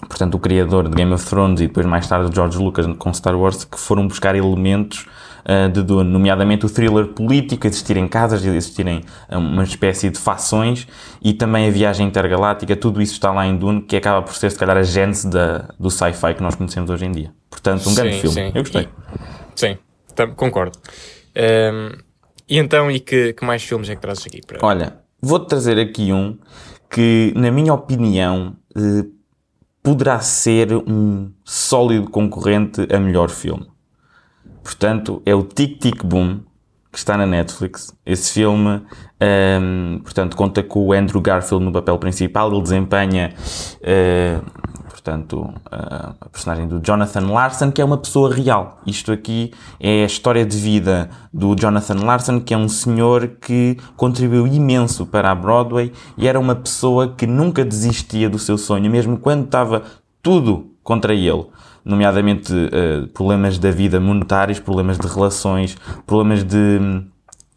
portanto, 0.08 0.34
o 0.36 0.38
criador 0.38 0.88
de 0.88 0.94
Game 0.94 1.12
of 1.12 1.26
Thrones 1.26 1.60
e 1.60 1.66
depois 1.66 1.86
mais 1.86 2.06
tarde 2.06 2.30
o 2.30 2.34
George 2.34 2.58
Lucas 2.58 2.86
com 2.98 3.12
Star 3.12 3.38
Wars 3.38 3.64
que 3.64 3.78
foram 3.78 4.06
buscar 4.06 4.34
elementos 4.34 5.06
uh, 5.46 5.70
de 5.70 5.82
Dune, 5.82 6.10
nomeadamente 6.10 6.66
o 6.66 6.68
thriller 6.68 7.06
político, 7.08 7.66
existirem 7.66 8.08
casas, 8.08 8.44
existirem 8.44 9.02
eh, 9.28 9.36
uma 9.36 9.62
espécie 9.62 10.10
de 10.10 10.18
fações 10.18 10.86
e 11.22 11.32
também 11.32 11.68
a 11.68 11.70
viagem 11.70 12.06
intergaláctica, 12.06 12.74
tudo 12.76 13.00
isso 13.00 13.12
está 13.12 13.32
lá 13.32 13.46
em 13.46 13.56
Dune, 13.56 13.82
que 13.82 13.96
acaba 13.96 14.22
por 14.22 14.34
ser 14.34 14.50
se 14.50 14.58
calhar 14.58 14.76
a 14.76 14.82
gênese 14.82 15.28
da, 15.28 15.68
do 15.78 15.90
sci-fi 15.90 16.34
que 16.34 16.42
nós 16.42 16.54
conhecemos 16.54 16.90
hoje 16.90 17.06
em 17.06 17.12
dia. 17.12 17.32
Portanto, 17.48 17.86
um 17.88 17.90
sim, 17.90 17.94
grande 17.94 18.20
filme. 18.20 18.34
Sim. 18.34 18.52
Eu 18.54 18.62
gostei. 18.62 18.82
E, 18.82 18.88
sim, 19.54 19.78
concordo. 20.36 20.78
Um, 21.36 21.40
ehm, 21.40 21.92
e 22.48 22.58
então, 22.58 22.90
e 22.90 23.00
que, 23.00 23.32
que, 23.32 23.44
mais 23.44 23.62
filmes 23.62 23.88
é 23.88 23.94
que 23.96 24.00
trazes 24.00 24.26
aqui? 24.26 24.40
Para... 24.46 24.64
Olha, 24.64 24.98
vou-te 25.20 25.48
trazer 25.48 25.78
aqui 25.78 26.12
um 26.12 26.38
que, 26.88 27.32
na 27.36 27.50
minha 27.50 27.74
opinião, 27.74 28.56
eh, 28.76 29.04
poderá 29.82 30.20
ser 30.20 30.72
um 30.72 31.32
sólido 31.44 32.08
concorrente 32.08 32.86
a 32.92 33.00
melhor 33.00 33.30
filme. 33.30 33.66
Portanto, 34.66 35.22
é 35.24 35.32
o 35.32 35.44
Tic 35.44 35.78
Tic 35.78 36.04
Boom, 36.04 36.40
que 36.90 36.98
está 36.98 37.16
na 37.16 37.24
Netflix. 37.24 37.96
Esse 38.04 38.32
filme, 38.32 38.68
um, 38.68 38.82
ehm, 39.20 39.98
portanto, 40.02 40.36
conta 40.36 40.60
com 40.60 40.88
o 40.88 40.92
Andrew 40.92 41.20
Garfield 41.20 41.64
no 41.64 41.70
papel 41.70 41.96
principal. 41.98 42.50
Ele 42.50 42.62
desempenha, 42.62 43.32
uh, 43.80 44.90
portanto, 44.90 45.38
uh, 45.38 46.16
a 46.20 46.28
personagem 46.32 46.66
do 46.66 46.80
Jonathan 46.84 47.30
Larson, 47.30 47.70
que 47.70 47.80
é 47.80 47.84
uma 47.84 47.96
pessoa 47.96 48.34
real. 48.34 48.80
Isto 48.84 49.12
aqui 49.12 49.52
é 49.78 50.02
a 50.02 50.06
história 50.06 50.44
de 50.44 50.58
vida 50.58 51.10
do 51.32 51.54
Jonathan 51.54 52.04
Larson, 52.04 52.40
que 52.40 52.52
é 52.52 52.56
um 52.56 52.68
senhor 52.68 53.28
que 53.40 53.76
contribuiu 53.96 54.48
imenso 54.48 55.06
para 55.06 55.30
a 55.30 55.34
Broadway 55.36 55.92
e 56.18 56.26
era 56.26 56.40
uma 56.40 56.56
pessoa 56.56 57.14
que 57.16 57.24
nunca 57.24 57.64
desistia 57.64 58.28
do 58.28 58.38
seu 58.40 58.58
sonho, 58.58 58.90
mesmo 58.90 59.16
quando 59.16 59.44
estava 59.44 59.84
tudo 60.20 60.72
contra 60.82 61.14
ele 61.14 61.46
nomeadamente 61.86 62.52
uh, 62.52 63.06
problemas 63.08 63.58
da 63.58 63.70
vida 63.70 64.00
monetários, 64.00 64.58
problemas 64.58 64.98
de 64.98 65.06
relações, 65.06 65.76
problemas 66.04 66.42
de, 66.42 66.80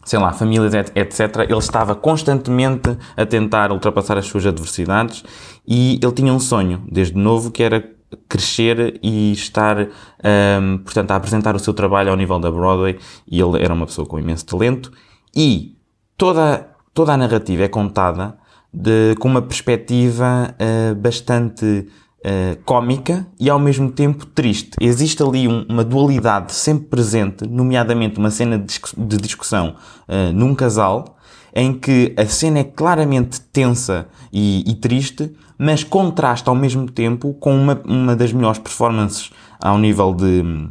sei 0.06 0.20
lá, 0.20 0.32
famílias, 0.32 0.72
etc. 0.96 1.48
Ele 1.50 1.58
estava 1.58 1.96
constantemente 1.96 2.96
a 3.18 3.26
tentar 3.26 3.72
ultrapassar 3.72 4.20
as 4.20 4.28
suas 4.28 4.46
adversidades 4.46 5.24
e 5.68 6.00
ele 6.02 6.12
tinha 6.12 6.32
um 6.32 6.40
sonho, 6.40 6.84
desde 6.92 7.18
novo, 7.18 7.50
que 7.50 7.64
era 7.64 7.84
crescer 8.28 9.00
e 9.02 9.32
estar, 9.32 9.80
um, 9.80 9.88
ehm, 10.24 10.78
portanto, 10.78 11.12
a 11.12 11.16
apresentar 11.16 11.56
o 11.56 11.60
seu 11.60 11.74
trabalho 11.74 12.12
ao 12.12 12.18
nível 12.18 12.40
da 12.40 12.52
Broadway 12.52 12.98
e 13.28 13.40
ele 13.40 13.64
era 13.64 13.74
uma 13.74 13.86
pessoa 13.86 14.08
com 14.08 14.20
imenso 14.20 14.46
talento 14.46 14.92
e 15.36 15.76
toda, 16.18 16.70
toda 16.94 17.14
a 17.14 17.18
narrativa 17.18 17.64
é 17.64 17.68
contada 17.68 18.38
de, 18.74 19.16
com 19.20 19.28
uma 19.28 19.42
perspectiva 19.42 20.56
uh, 20.56 20.96
bastante 20.96 21.88
uh, 22.20 22.62
cómica 22.64 23.28
e 23.40 23.50
ao 23.50 23.60
mesmo 23.60 23.92
tempo 23.92 24.26
triste. 24.26 24.72
Existe 24.80 25.22
ali 25.24 25.48
um, 25.48 25.66
uma 25.70 25.84
dualidade 25.84 26.54
sempre 26.54 26.88
presente, 26.88 27.48
nomeadamente 27.48 28.20
uma 28.20 28.32
cena 28.32 28.58
de, 28.58 28.80
de 28.98 29.18
discussão 29.18 29.76
uh, 30.08 30.34
num 30.34 30.54
casal, 30.56 31.18
em 31.54 31.74
que 31.74 32.14
a 32.16 32.26
cena 32.26 32.60
é 32.60 32.64
claramente 32.64 33.42
tensa 33.42 34.08
e, 34.32 34.64
e, 34.70 34.76
triste, 34.76 35.34
mas 35.58 35.84
contrasta 35.84 36.50
ao 36.50 36.56
mesmo 36.56 36.90
tempo 36.90 37.34
com 37.34 37.56
uma, 37.56 37.82
uma 37.86 38.16
das 38.16 38.32
melhores 38.32 38.60
performances 38.60 39.32
ao 39.60 39.78
nível 39.78 40.14
de 40.14 40.70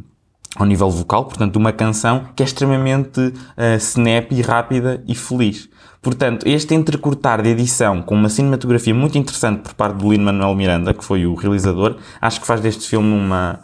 ao 0.55 0.65
nível 0.65 0.89
vocal, 0.89 1.25
portanto, 1.25 1.55
uma 1.55 1.71
canção 1.71 2.25
que 2.35 2.41
é 2.41 2.45
extremamente 2.45 3.19
uh, 3.19 3.77
snap 3.77 4.31
e 4.31 4.41
rápida 4.41 5.03
e 5.07 5.13
feliz. 5.13 5.69
Portanto, 6.01 6.47
este 6.47 6.73
entrecortar 6.73 7.41
de 7.41 7.49
edição 7.49 8.01
com 8.01 8.15
uma 8.15 8.29
cinematografia 8.29 8.93
muito 8.93 9.17
interessante 9.17 9.61
por 9.61 9.73
parte 9.73 9.97
do 9.97 10.11
Lin-Manuel 10.11 10.55
Miranda, 10.55 10.93
que 10.93 11.03
foi 11.03 11.25
o 11.25 11.35
realizador, 11.35 11.97
acho 12.21 12.39
que 12.39 12.47
faz 12.47 12.61
deste 12.61 12.87
filme 12.87 13.13
uma 13.13 13.59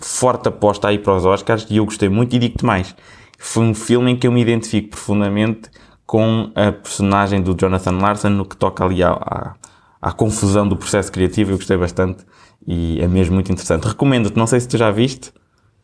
forte 0.00 0.48
aposta 0.48 0.88
aí 0.88 0.98
para 0.98 1.14
os 1.14 1.24
Oscars 1.24 1.66
e 1.70 1.76
eu 1.76 1.84
gostei 1.84 2.08
muito 2.08 2.34
e 2.34 2.38
digo-te 2.38 2.64
mais. 2.64 2.94
Foi 3.38 3.62
um 3.62 3.74
filme 3.74 4.12
em 4.12 4.16
que 4.16 4.26
eu 4.26 4.32
me 4.32 4.40
identifico 4.40 4.90
profundamente 4.90 5.70
com 6.04 6.50
a 6.54 6.72
personagem 6.72 7.40
do 7.40 7.54
Jonathan 7.54 7.98
Larson 7.98 8.30
no 8.30 8.44
que 8.44 8.56
toca 8.56 8.84
ali 8.84 9.02
à, 9.02 9.10
à, 9.10 9.54
à 10.02 10.12
confusão 10.12 10.66
do 10.66 10.76
processo 10.76 11.12
criativo. 11.12 11.52
Eu 11.52 11.56
gostei 11.56 11.76
bastante 11.76 12.24
e 12.66 13.00
é 13.00 13.06
mesmo 13.06 13.34
muito 13.34 13.52
interessante. 13.52 13.86
Recomendo-te, 13.86 14.36
não 14.36 14.46
sei 14.46 14.58
se 14.58 14.66
tu 14.66 14.76
já 14.76 14.90
viste. 14.90 15.32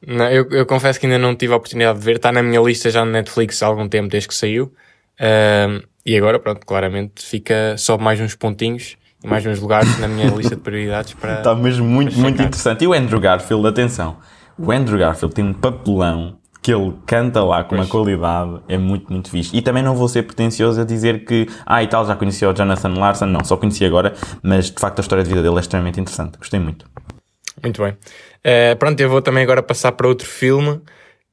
Não, 0.07 0.29
eu, 0.29 0.49
eu 0.51 0.67
confesso 0.67 0.99
que 1.01 1.07
ainda 1.07 1.19
não 1.19 1.35
tive 1.35 1.53
a 1.53 1.57
oportunidade 1.57 1.99
de 1.99 2.05
ver. 2.05 2.17
Está 2.17 2.33
na 2.33 2.43
minha 2.43 2.61
lista 2.61 2.91
já 2.91 3.05
no 3.05 3.11
Netflix 3.11 3.63
há 3.63 3.67
algum 3.67 3.89
tempo 3.89 4.09
desde 4.09 4.29
que 4.29 4.35
saiu. 4.35 4.73
Um, 5.21 5.81
e 6.05 6.17
agora, 6.17 6.39
pronto, 6.39 6.67
claramente 6.67 7.25
fica 7.25 7.77
só 7.79 7.97
mais 7.97 8.21
uns 8.21 8.35
pontinhos 8.35 8.97
e 9.23 9.27
mais 9.27 9.47
uns 9.47 9.59
lugares 9.59 9.99
na 9.99 10.07
minha 10.09 10.29
lista 10.35 10.55
de 10.55 10.63
prioridades 10.63 11.15
para. 11.15 11.39
Está 11.39 11.55
mesmo 11.55 11.87
muito, 11.87 12.19
muito 12.19 12.43
interessante. 12.43 12.85
E 12.85 12.87
o 12.87 12.93
Andrew 12.93 13.21
Garfield, 13.21 13.67
atenção, 13.67 14.19
o 14.59 14.71
Andrew 14.71 14.99
Garfield 14.99 15.35
tem 15.35 15.45
um 15.45 15.55
papelão 15.55 16.37
que 16.61 16.73
ele 16.73 16.95
canta 17.05 17.45
lá 17.45 17.63
com 17.63 17.77
pois. 17.77 17.83
uma 17.83 17.87
qualidade, 17.87 18.61
é 18.69 18.79
muito, 18.79 19.13
muito 19.13 19.31
fixe. 19.31 19.55
E 19.55 19.61
também 19.61 19.83
não 19.83 19.95
vou 19.95 20.09
ser 20.09 20.23
pretencioso 20.23 20.81
a 20.81 20.85
dizer 20.85 21.27
que, 21.27 21.47
ah, 21.67 21.83
e 21.83 21.87
tal, 21.87 22.07
já 22.07 22.17
conhecia 22.17 22.49
o 22.49 22.55
Jonathan 22.55 22.95
Larson, 22.95 23.27
não, 23.27 23.45
só 23.45 23.55
conheci 23.59 23.85
agora, 23.85 24.15
mas 24.43 24.71
de 24.71 24.81
facto 24.81 24.99
a 24.99 25.03
história 25.03 25.23
de 25.23 25.29
vida 25.29 25.43
dele 25.43 25.57
é 25.57 25.61
extremamente 25.61 26.01
interessante, 26.01 26.39
gostei 26.39 26.59
muito. 26.59 26.87
Muito 27.65 27.83
bem. 27.83 27.93
Uh, 27.93 28.77
pronto, 28.79 29.01
eu 29.01 29.09
vou 29.09 29.21
também 29.21 29.43
agora 29.43 29.63
passar 29.63 29.93
para 29.93 30.07
outro 30.07 30.29
filme 30.29 30.81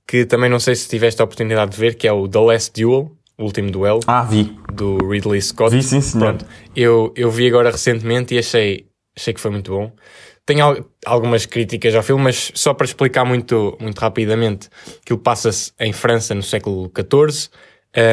que 0.08 0.26
também 0.26 0.50
não 0.50 0.60
sei 0.60 0.76
se 0.76 0.90
tiveste 0.90 1.22
a 1.22 1.26
oportunidade 1.26 1.72
de 1.72 1.78
ver, 1.78 1.96
que 1.96 2.08
é 2.08 2.12
o 2.12 2.28
The 2.28 2.40
Last 2.40 2.82
Duel, 2.82 3.12
o 3.38 3.44
último 3.44 3.72
duelo. 3.72 4.02
Ah, 4.08 4.24
vi. 4.24 4.58
Do 4.74 4.98
Ridley 5.08 5.42
Scott. 5.42 5.74
Vi, 5.74 5.82
sim, 5.82 6.02
senhor. 6.02 6.26
Pronto, 6.26 6.46
eu, 6.76 7.14
eu 7.16 7.32
vi 7.32 7.48
agora 7.48 7.72
recentemente 7.72 8.36
e 8.36 8.40
achei, 8.40 8.88
achei 9.18 9.34
que 9.34 9.40
foi 9.40 9.52
muito 9.52 9.72
bom. 9.72 9.92
Tenho 10.46 10.66
al 10.66 10.86
algumas 11.06 11.46
críticas 11.46 11.96
ao 11.96 12.04
filme, 12.04 12.24
mas 12.24 12.52
só 12.54 12.74
para 12.74 12.86
explicar 12.86 13.24
muito, 13.24 13.78
muito 13.80 13.98
rapidamente, 14.00 14.70
aquilo 15.02 15.18
passa-se 15.20 15.72
em 15.80 15.94
França 15.94 16.36
no 16.36 16.44
século 16.44 16.92
XIV. 16.94 17.50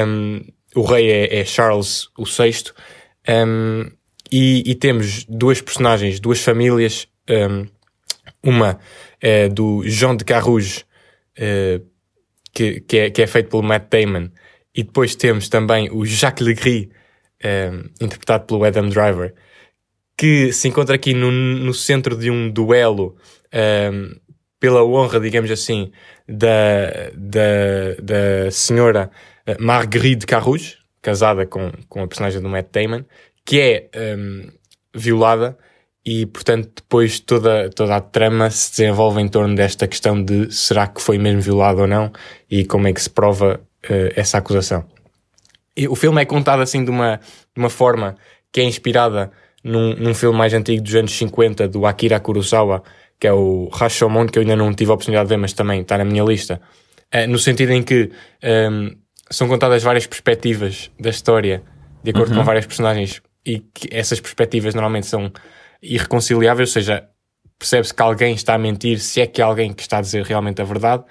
Um, 0.07 0.41
o 0.75 0.83
rei 0.83 1.11
é, 1.11 1.41
é, 1.41 1.45
Charles 1.45 2.09
VI. 2.17 2.73
Um, 3.29 3.91
e, 4.31 4.63
e, 4.71 4.75
temos 4.75 5.25
duas 5.25 5.61
personagens, 5.61 6.21
duas 6.21 6.41
famílias. 6.41 7.09
Um, 7.29 7.67
uma 8.42 8.78
é 9.21 9.49
do 9.49 9.83
Jean 9.85 10.16
de 10.16 10.25
Carrouge, 10.25 10.85
uh, 11.38 11.85
que, 12.52 12.80
que, 12.80 12.99
é, 12.99 13.11
que 13.11 13.23
é 13.23 13.26
feito 13.26 13.50
pelo 13.50 13.62
Matt 13.62 13.88
Damon, 13.90 14.28
e 14.75 14.83
depois 14.83 15.14
temos 15.14 15.49
também 15.49 15.90
o 15.90 16.04
Jacques 16.04 16.47
Legris, 16.47 16.88
um, 17.45 18.04
interpretado 18.04 18.47
pelo 18.47 18.64
Adam 18.64 18.88
Driver, 18.88 19.35
que 20.16 20.52
se 20.52 20.66
encontra 20.68 20.95
aqui 20.97 21.14
no, 21.14 21.30
no 21.30 21.73
centro 21.73 22.16
de 22.16 22.30
um 22.30 22.50
duelo 22.50 23.16
pela 24.59 24.85
honra, 24.85 25.21
digamos 25.21 25.50
assim, 25.50 25.92
da, 26.26 27.11
da, 27.14 27.95
da 28.02 28.50
senhora 28.50 29.11
eh, 29.47 29.57
Marguerite 29.59 30.26
Carrouge, 30.26 30.76
casada 31.00 31.47
com, 31.47 31.71
com 31.88 32.02
a 32.02 32.09
personagem 32.09 32.40
do 32.40 32.49
Matt 32.49 32.68
Damon, 32.73 33.04
que 33.45 33.61
é 33.61 33.90
um, 34.16 34.50
violada 34.95 35.57
e, 36.05 36.26
portanto, 36.26 36.71
depois 36.76 37.21
toda, 37.21 37.69
toda 37.71 37.97
a 37.97 38.00
trama 38.00 38.50
se 38.50 38.71
desenvolve 38.71 39.21
em 39.21 39.28
torno 39.28 39.55
desta 39.55 39.87
questão 39.87 40.23
de 40.23 40.50
será 40.52 40.87
que 40.87 41.02
foi 41.02 41.19
mesmo 41.19 41.40
violado 41.40 41.83
ou 41.83 41.87
não 41.87 42.11
e 42.50 42.64
como 42.64 42.88
é 42.88 42.93
que 42.93 43.02
se 43.02 43.11
prova 43.11 43.61
uh, 43.85 44.12
essa 44.17 44.38
acusação. 44.38 44.85
E 45.76 45.87
o 45.87 45.95
filme 45.95 46.23
é 46.23 46.25
contado 46.25 46.61
assim 46.61 46.85
de 46.85 46.90
uma, 46.90 47.17
de 47.17 47.59
uma 47.59 47.71
forma 47.71 48.17
que 48.52 48.61
é 48.61 48.64
inspirada 48.64 49.31
num, 49.62 49.95
num 49.95 50.14
filme 50.14 50.37
mais 50.37 50.55
antigo 50.55 50.83
dos 50.83 50.95
anos 50.95 51.12
50 51.12 51.69
do 51.69 51.85
Akira 51.87 52.19
Kurosawa, 52.19 52.83
que 53.21 53.26
é 53.26 53.33
o 53.33 53.69
Rashomon, 53.69 54.26
que 54.26 54.38
eu 54.38 54.43
ainda 54.43 54.57
não 54.57 54.73
tive 54.73 54.90
a 54.90 54.95
oportunidade 54.95 55.28
de 55.28 55.35
ver, 55.35 55.40
mas 55.40 55.52
também 55.52 55.83
está 55.83 55.99
na 55.99 56.05
minha 56.05 56.25
lista. 56.25 56.61
Uh, 57.14 57.28
no 57.28 57.38
sentido 57.38 57.73
em 57.73 57.83
que 57.83 58.11
um, 58.43 58.87
ehm, 58.87 58.97
são 59.31 59.49
contadas 59.49 59.83
várias 59.83 60.07
perspectivas 60.07 60.90
da 60.99 61.11
história, 61.11 61.62
de 62.02 62.11
acordo 62.11 62.33
uhum. 62.33 62.38
com 62.38 62.45
várias 62.45 62.67
personagens, 62.67 63.21
e 63.45 63.61
que 63.61 63.88
essas 63.90 64.21
perspectivas 64.21 64.75
normalmente 64.75 65.07
são 65.07 65.33
irreconciliáveis, 65.83 66.71
ou 66.71 66.73
seja, 66.73 67.09
percebe-se 67.59 67.93
que 67.93 68.03
alguém 68.03 68.35
está 68.35 68.55
a 68.55 68.59
mentir, 68.59 69.01
se 69.01 69.21
é 69.21 69.27
que 69.27 69.41
é 69.41 69.45
alguém 69.45 69.73
que 69.73 69.83
está 69.83 69.99
a 69.99 70.01
dizer 70.01 70.25
realmente 70.25 70.63
a 70.63 70.65
verdade. 70.65 71.03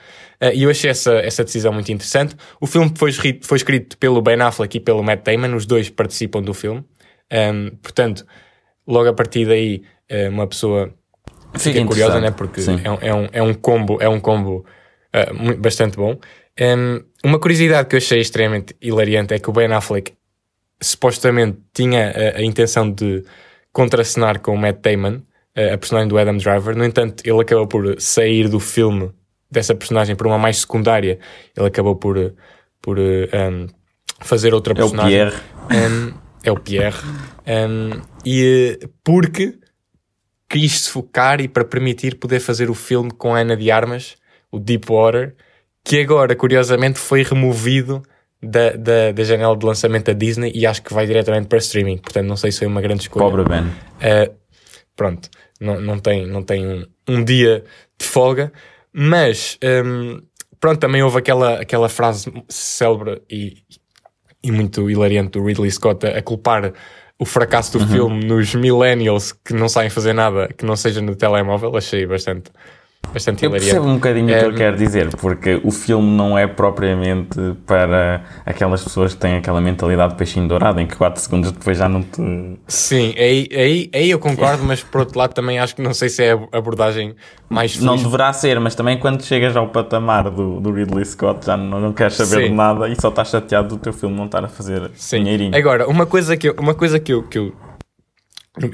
Uh, 0.41 0.53
e 0.53 0.63
eu 0.63 0.69
achei 0.69 0.89
essa, 0.89 1.13
essa 1.15 1.43
decisão 1.43 1.73
muito 1.73 1.91
interessante. 1.91 2.35
O 2.61 2.65
filme 2.65 2.91
foi 2.95 3.09
escrito, 3.09 3.45
foi 3.45 3.57
escrito 3.57 3.97
pelo 3.97 4.21
Ben 4.21 4.39
Affleck 4.41 4.77
e 4.77 4.79
pelo 4.79 5.03
Matt 5.03 5.23
Damon, 5.23 5.55
os 5.55 5.65
dois 5.65 5.89
participam 5.89 6.41
do 6.41 6.53
filme. 6.53 6.85
Um, 7.31 7.71
portanto, 7.81 8.25
logo 8.87 9.09
a 9.09 9.13
partir 9.13 9.45
daí, 9.45 9.83
uh, 10.09 10.29
uma 10.29 10.47
pessoa 10.47 10.93
fica 11.57 11.83
curiosa, 11.85 12.21
né? 12.21 12.31
Porque 12.31 12.61
é, 12.61 13.07
é, 13.07 13.13
um, 13.13 13.27
é 13.33 13.41
um 13.41 13.53
combo, 13.53 13.97
é 14.01 14.07
um 14.07 14.19
combo 14.19 14.65
uh, 15.13 15.57
bastante 15.57 15.97
bom. 15.97 16.17
Um, 16.59 17.03
uma 17.23 17.39
curiosidade 17.39 17.89
que 17.89 17.95
eu 17.95 17.97
achei 17.97 18.19
extremamente 18.19 18.75
hilariante 18.81 19.33
é 19.33 19.39
que 19.39 19.49
o 19.49 19.53
Ben 19.53 19.71
Affleck 19.73 20.13
supostamente 20.79 21.57
tinha 21.73 22.11
a, 22.11 22.37
a 22.37 22.43
intenção 22.43 22.89
de 22.89 23.23
contracenar 23.77 24.39
com 24.39 24.55
o 24.55 24.57
Matt 24.57 24.79
Damon, 24.81 25.21
a 25.55 25.77
personagem 25.77 26.07
do 26.07 26.17
Adam 26.17 26.35
Driver. 26.35 26.75
No 26.75 26.83
entanto, 26.83 27.21
ele 27.23 27.39
acabou 27.39 27.67
por 27.67 28.01
sair 28.01 28.49
do 28.49 28.59
filme 28.59 29.11
dessa 29.51 29.75
personagem 29.75 30.15
por 30.15 30.25
uma 30.25 30.39
mais 30.39 30.61
secundária. 30.61 31.19
Ele 31.55 31.67
acabou 31.67 31.95
por, 31.95 32.33
por 32.81 32.97
um, 32.97 33.67
fazer 34.19 34.51
outra 34.51 34.73
personagem. 34.73 35.19
É 35.19 35.27
o 35.27 35.31
Pierre. 35.31 35.43
Um, 35.93 36.13
é 36.43 36.51
o 36.51 36.59
Pierre. 36.59 36.97
Um, 37.45 38.01
e 38.25 38.79
porque 39.03 39.59
quis 40.49 40.81
se 40.81 40.89
focar 40.89 41.39
e 41.39 41.47
para 41.47 41.63
permitir 41.63 42.15
poder 42.15 42.39
fazer 42.39 42.71
o 42.71 42.73
filme 42.73 43.11
com 43.11 43.35
a 43.35 43.41
Ana 43.41 43.55
de 43.55 43.69
Armas, 43.69 44.15
o 44.51 44.57
Deepwater, 44.57 45.35
que 45.83 46.01
agora, 46.01 46.35
curiosamente, 46.35 46.97
foi 46.97 47.21
removido 47.21 48.01
da, 48.41 48.71
da, 48.71 49.11
da, 49.11 49.23
janela 49.23 49.55
de 49.57 49.65
lançamento 49.65 50.05
da 50.05 50.13
Disney 50.13 50.51
e 50.53 50.65
acho 50.65 50.81
que 50.81 50.93
vai 50.93 51.05
diretamente 51.05 51.47
para 51.47 51.57
streaming. 51.57 51.97
Portanto, 51.97 52.27
não 52.27 52.37
sei 52.37 52.51
se 52.51 52.59
foi 52.59 52.67
uma 52.67 52.81
grande 52.81 53.01
escolha. 53.01 53.25
Pobre 53.25 53.43
Ben. 53.43 53.63
Uh, 53.63 54.35
pronto, 54.95 55.29
não, 55.59 55.79
não 55.81 55.99
tem, 55.99 56.25
não 56.27 56.43
tem 56.43 56.65
um, 56.65 56.85
um 57.07 57.23
dia 57.23 57.63
de 57.99 58.05
folga, 58.05 58.51
mas 58.93 59.57
um, 59.85 60.21
pronto, 60.59 60.79
também 60.79 61.01
houve 61.01 61.17
aquela, 61.17 61.59
aquela 61.61 61.89
frase 61.89 62.31
célebre 62.47 63.21
e, 63.29 63.57
e 64.43 64.51
muito 64.51 64.89
hilariante 64.89 65.31
do 65.31 65.43
Ridley 65.43 65.71
Scott 65.71 66.05
a, 66.05 66.17
a 66.17 66.21
culpar 66.21 66.73
o 67.19 67.25
fracasso 67.25 67.77
do 67.77 67.83
uhum. 67.83 67.91
filme 67.91 68.25
nos 68.25 68.53
millennials 68.53 69.31
que 69.31 69.53
não 69.53 69.67
sabem 69.67 69.89
fazer 69.89 70.13
nada 70.13 70.47
que 70.55 70.63
não 70.63 70.75
seja 70.75 71.01
no 71.01 71.15
telemóvel. 71.15 71.75
Achei 71.75 72.05
bastante 72.05 72.51
bastante 73.13 73.43
Eu 73.43 73.51
percebo 73.51 73.87
um 73.87 73.95
bocadinho 73.95 74.25
o 74.25 74.39
que 74.39 74.45
ele 74.45 74.57
quer 74.57 74.75
dizer, 74.75 75.15
porque 75.15 75.59
o 75.63 75.71
filme 75.71 76.09
não 76.15 76.37
é 76.37 76.47
propriamente 76.47 77.37
para 77.65 78.23
aquelas 78.45 78.83
pessoas 78.83 79.13
que 79.13 79.19
têm 79.19 79.35
aquela 79.35 79.61
mentalidade 79.61 80.13
de 80.13 80.17
peixinho 80.17 80.47
dourado, 80.47 80.79
em 80.79 80.87
que 80.87 80.95
4 80.95 81.21
segundos 81.21 81.51
depois 81.51 81.77
já 81.77 81.87
não 81.87 82.01
te. 82.01 82.21
Sim, 82.67 83.13
aí, 83.17 83.47
aí, 83.51 83.89
aí 83.93 84.09
eu 84.09 84.19
concordo, 84.19 84.63
mas 84.63 84.83
por 84.83 85.01
outro 85.01 85.17
lado 85.17 85.33
também 85.33 85.59
acho 85.59 85.75
que 85.75 85.81
não 85.81 85.93
sei 85.93 86.09
se 86.09 86.23
é 86.23 86.33
a 86.33 86.57
abordagem 86.57 87.15
mais 87.49 87.73
feliz. 87.73 87.85
Não 87.85 87.97
deverá 87.97 88.31
ser, 88.33 88.59
mas 88.59 88.75
também 88.75 88.97
quando 88.99 89.23
chegas 89.23 89.55
ao 89.55 89.69
patamar 89.69 90.29
do, 90.29 90.59
do 90.59 90.71
Ridley 90.71 91.05
Scott 91.05 91.45
já 91.45 91.57
não, 91.57 91.79
não 91.79 91.93
queres 91.93 92.15
saber 92.15 92.43
Sim. 92.43 92.49
de 92.49 92.55
nada 92.55 92.87
e 92.89 92.99
só 92.99 93.09
estás 93.09 93.29
chateado 93.29 93.69
do 93.69 93.77
teu 93.77 93.93
filme 93.93 94.15
não 94.15 94.25
estar 94.25 94.43
a 94.43 94.47
fazer 94.47 94.91
Sim. 94.95 95.23
dinheirinho. 95.23 95.55
Agora, 95.55 95.87
uma 95.87 96.05
coisa 96.05 96.35
que 96.35 96.49
eu, 96.49 96.55
uma 96.59 96.73
coisa 96.73 96.99
que 96.99 97.13
eu, 97.13 97.23
que 97.23 97.37
eu, 97.37 97.53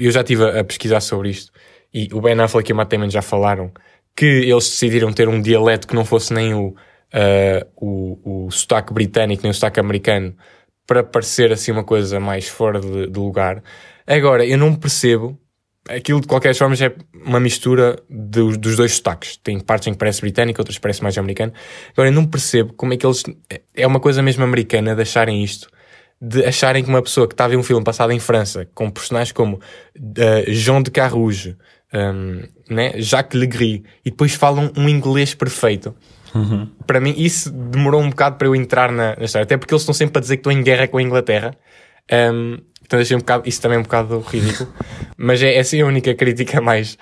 eu 0.00 0.10
já 0.10 0.20
estive 0.20 0.44
a 0.58 0.64
pesquisar 0.64 1.00
sobre 1.00 1.30
isto 1.30 1.52
e 1.92 2.08
o 2.12 2.20
Ben 2.20 2.38
Affleck 2.40 2.68
e 2.68 2.72
o 2.72 2.76
Matt 2.76 2.90
Damon 2.90 3.08
já 3.08 3.22
falaram 3.22 3.70
que 4.16 4.26
eles 4.26 4.68
decidiram 4.68 5.12
ter 5.12 5.28
um 5.28 5.40
dialeto 5.40 5.86
que 5.86 5.94
não 5.94 6.04
fosse 6.04 6.32
nem 6.32 6.54
o, 6.54 6.68
uh, 6.68 7.66
o, 7.76 8.46
o 8.46 8.50
sotaque 8.50 8.92
britânico 8.92 9.42
nem 9.42 9.50
o 9.50 9.54
sotaque 9.54 9.80
americano 9.80 10.36
para 10.86 11.02
parecer 11.02 11.52
assim 11.52 11.72
uma 11.72 11.84
coisa 11.84 12.20
mais 12.20 12.48
fora 12.48 12.80
de, 12.80 13.08
de 13.08 13.18
lugar. 13.18 13.62
Agora, 14.06 14.44
eu 14.44 14.58
não 14.58 14.74
percebo, 14.74 15.38
aquilo 15.88 16.20
de 16.20 16.26
qualquer 16.26 16.54
forma 16.54 16.76
já 16.76 16.86
é 16.86 16.94
uma 17.24 17.40
mistura 17.40 17.96
de, 18.08 18.56
dos 18.58 18.76
dois 18.76 18.94
sotaques. 18.96 19.36
Tem 19.38 19.58
partes 19.58 19.88
em 19.88 19.92
que 19.92 19.98
parece 19.98 20.20
britânico, 20.20 20.60
outras 20.60 20.78
parece 20.78 21.02
mais 21.02 21.16
americano. 21.16 21.52
Agora, 21.92 22.08
eu 22.08 22.12
não 22.12 22.26
percebo 22.26 22.74
como 22.74 22.92
é 22.92 22.96
que 22.96 23.06
eles. 23.06 23.22
É 23.74 23.86
uma 23.86 24.00
coisa 24.00 24.22
mesmo 24.22 24.44
americana 24.44 24.94
de 24.94 25.02
acharem 25.02 25.42
isto. 25.42 25.68
de 26.20 26.44
acharem 26.44 26.82
que 26.82 26.88
uma 26.88 27.02
pessoa 27.02 27.26
que 27.26 27.34
está 27.34 27.46
a 27.46 27.48
ver 27.48 27.56
um 27.56 27.62
filme 27.62 27.84
passado 27.84 28.12
em 28.12 28.20
França, 28.20 28.68
com 28.74 28.90
personagens 28.90 29.32
como 29.32 29.56
uh, 29.56 30.52
Jean 30.52 30.82
de 30.82 30.90
Carrouge, 30.90 31.56
um, 31.92 32.42
né? 32.68 32.92
Jacques 32.96 33.38
Legris, 33.38 33.82
e 34.04 34.10
depois 34.10 34.34
falam 34.34 34.72
um 34.76 34.88
inglês 34.88 35.34
perfeito. 35.34 35.94
Uhum. 36.34 36.68
Para 36.86 37.00
mim, 37.00 37.14
isso 37.16 37.50
demorou 37.50 38.00
um 38.00 38.10
bocado 38.10 38.36
para 38.36 38.48
eu 38.48 38.56
entrar 38.56 38.90
na, 38.90 39.14
na, 39.16 39.24
história, 39.24 39.44
até 39.44 39.56
porque 39.56 39.72
eles 39.72 39.82
estão 39.82 39.94
sempre 39.94 40.18
a 40.18 40.20
dizer 40.20 40.36
que 40.36 40.40
estão 40.40 40.52
em 40.52 40.62
guerra 40.62 40.88
com 40.88 40.98
a 40.98 41.02
Inglaterra. 41.02 41.56
Um, 42.12 42.58
então 42.82 42.98
achei 42.98 43.16
um 43.16 43.20
bocado, 43.20 43.48
isso 43.48 43.62
também 43.62 43.76
é 43.76 43.78
um 43.78 43.84
bocado 43.84 44.18
ridículo. 44.20 44.72
Mas 45.16 45.42
é, 45.42 45.54
é 45.54 45.60
assim 45.60 45.80
a 45.80 45.86
única 45.86 46.12
crítica 46.14 46.60
mais, 46.60 46.98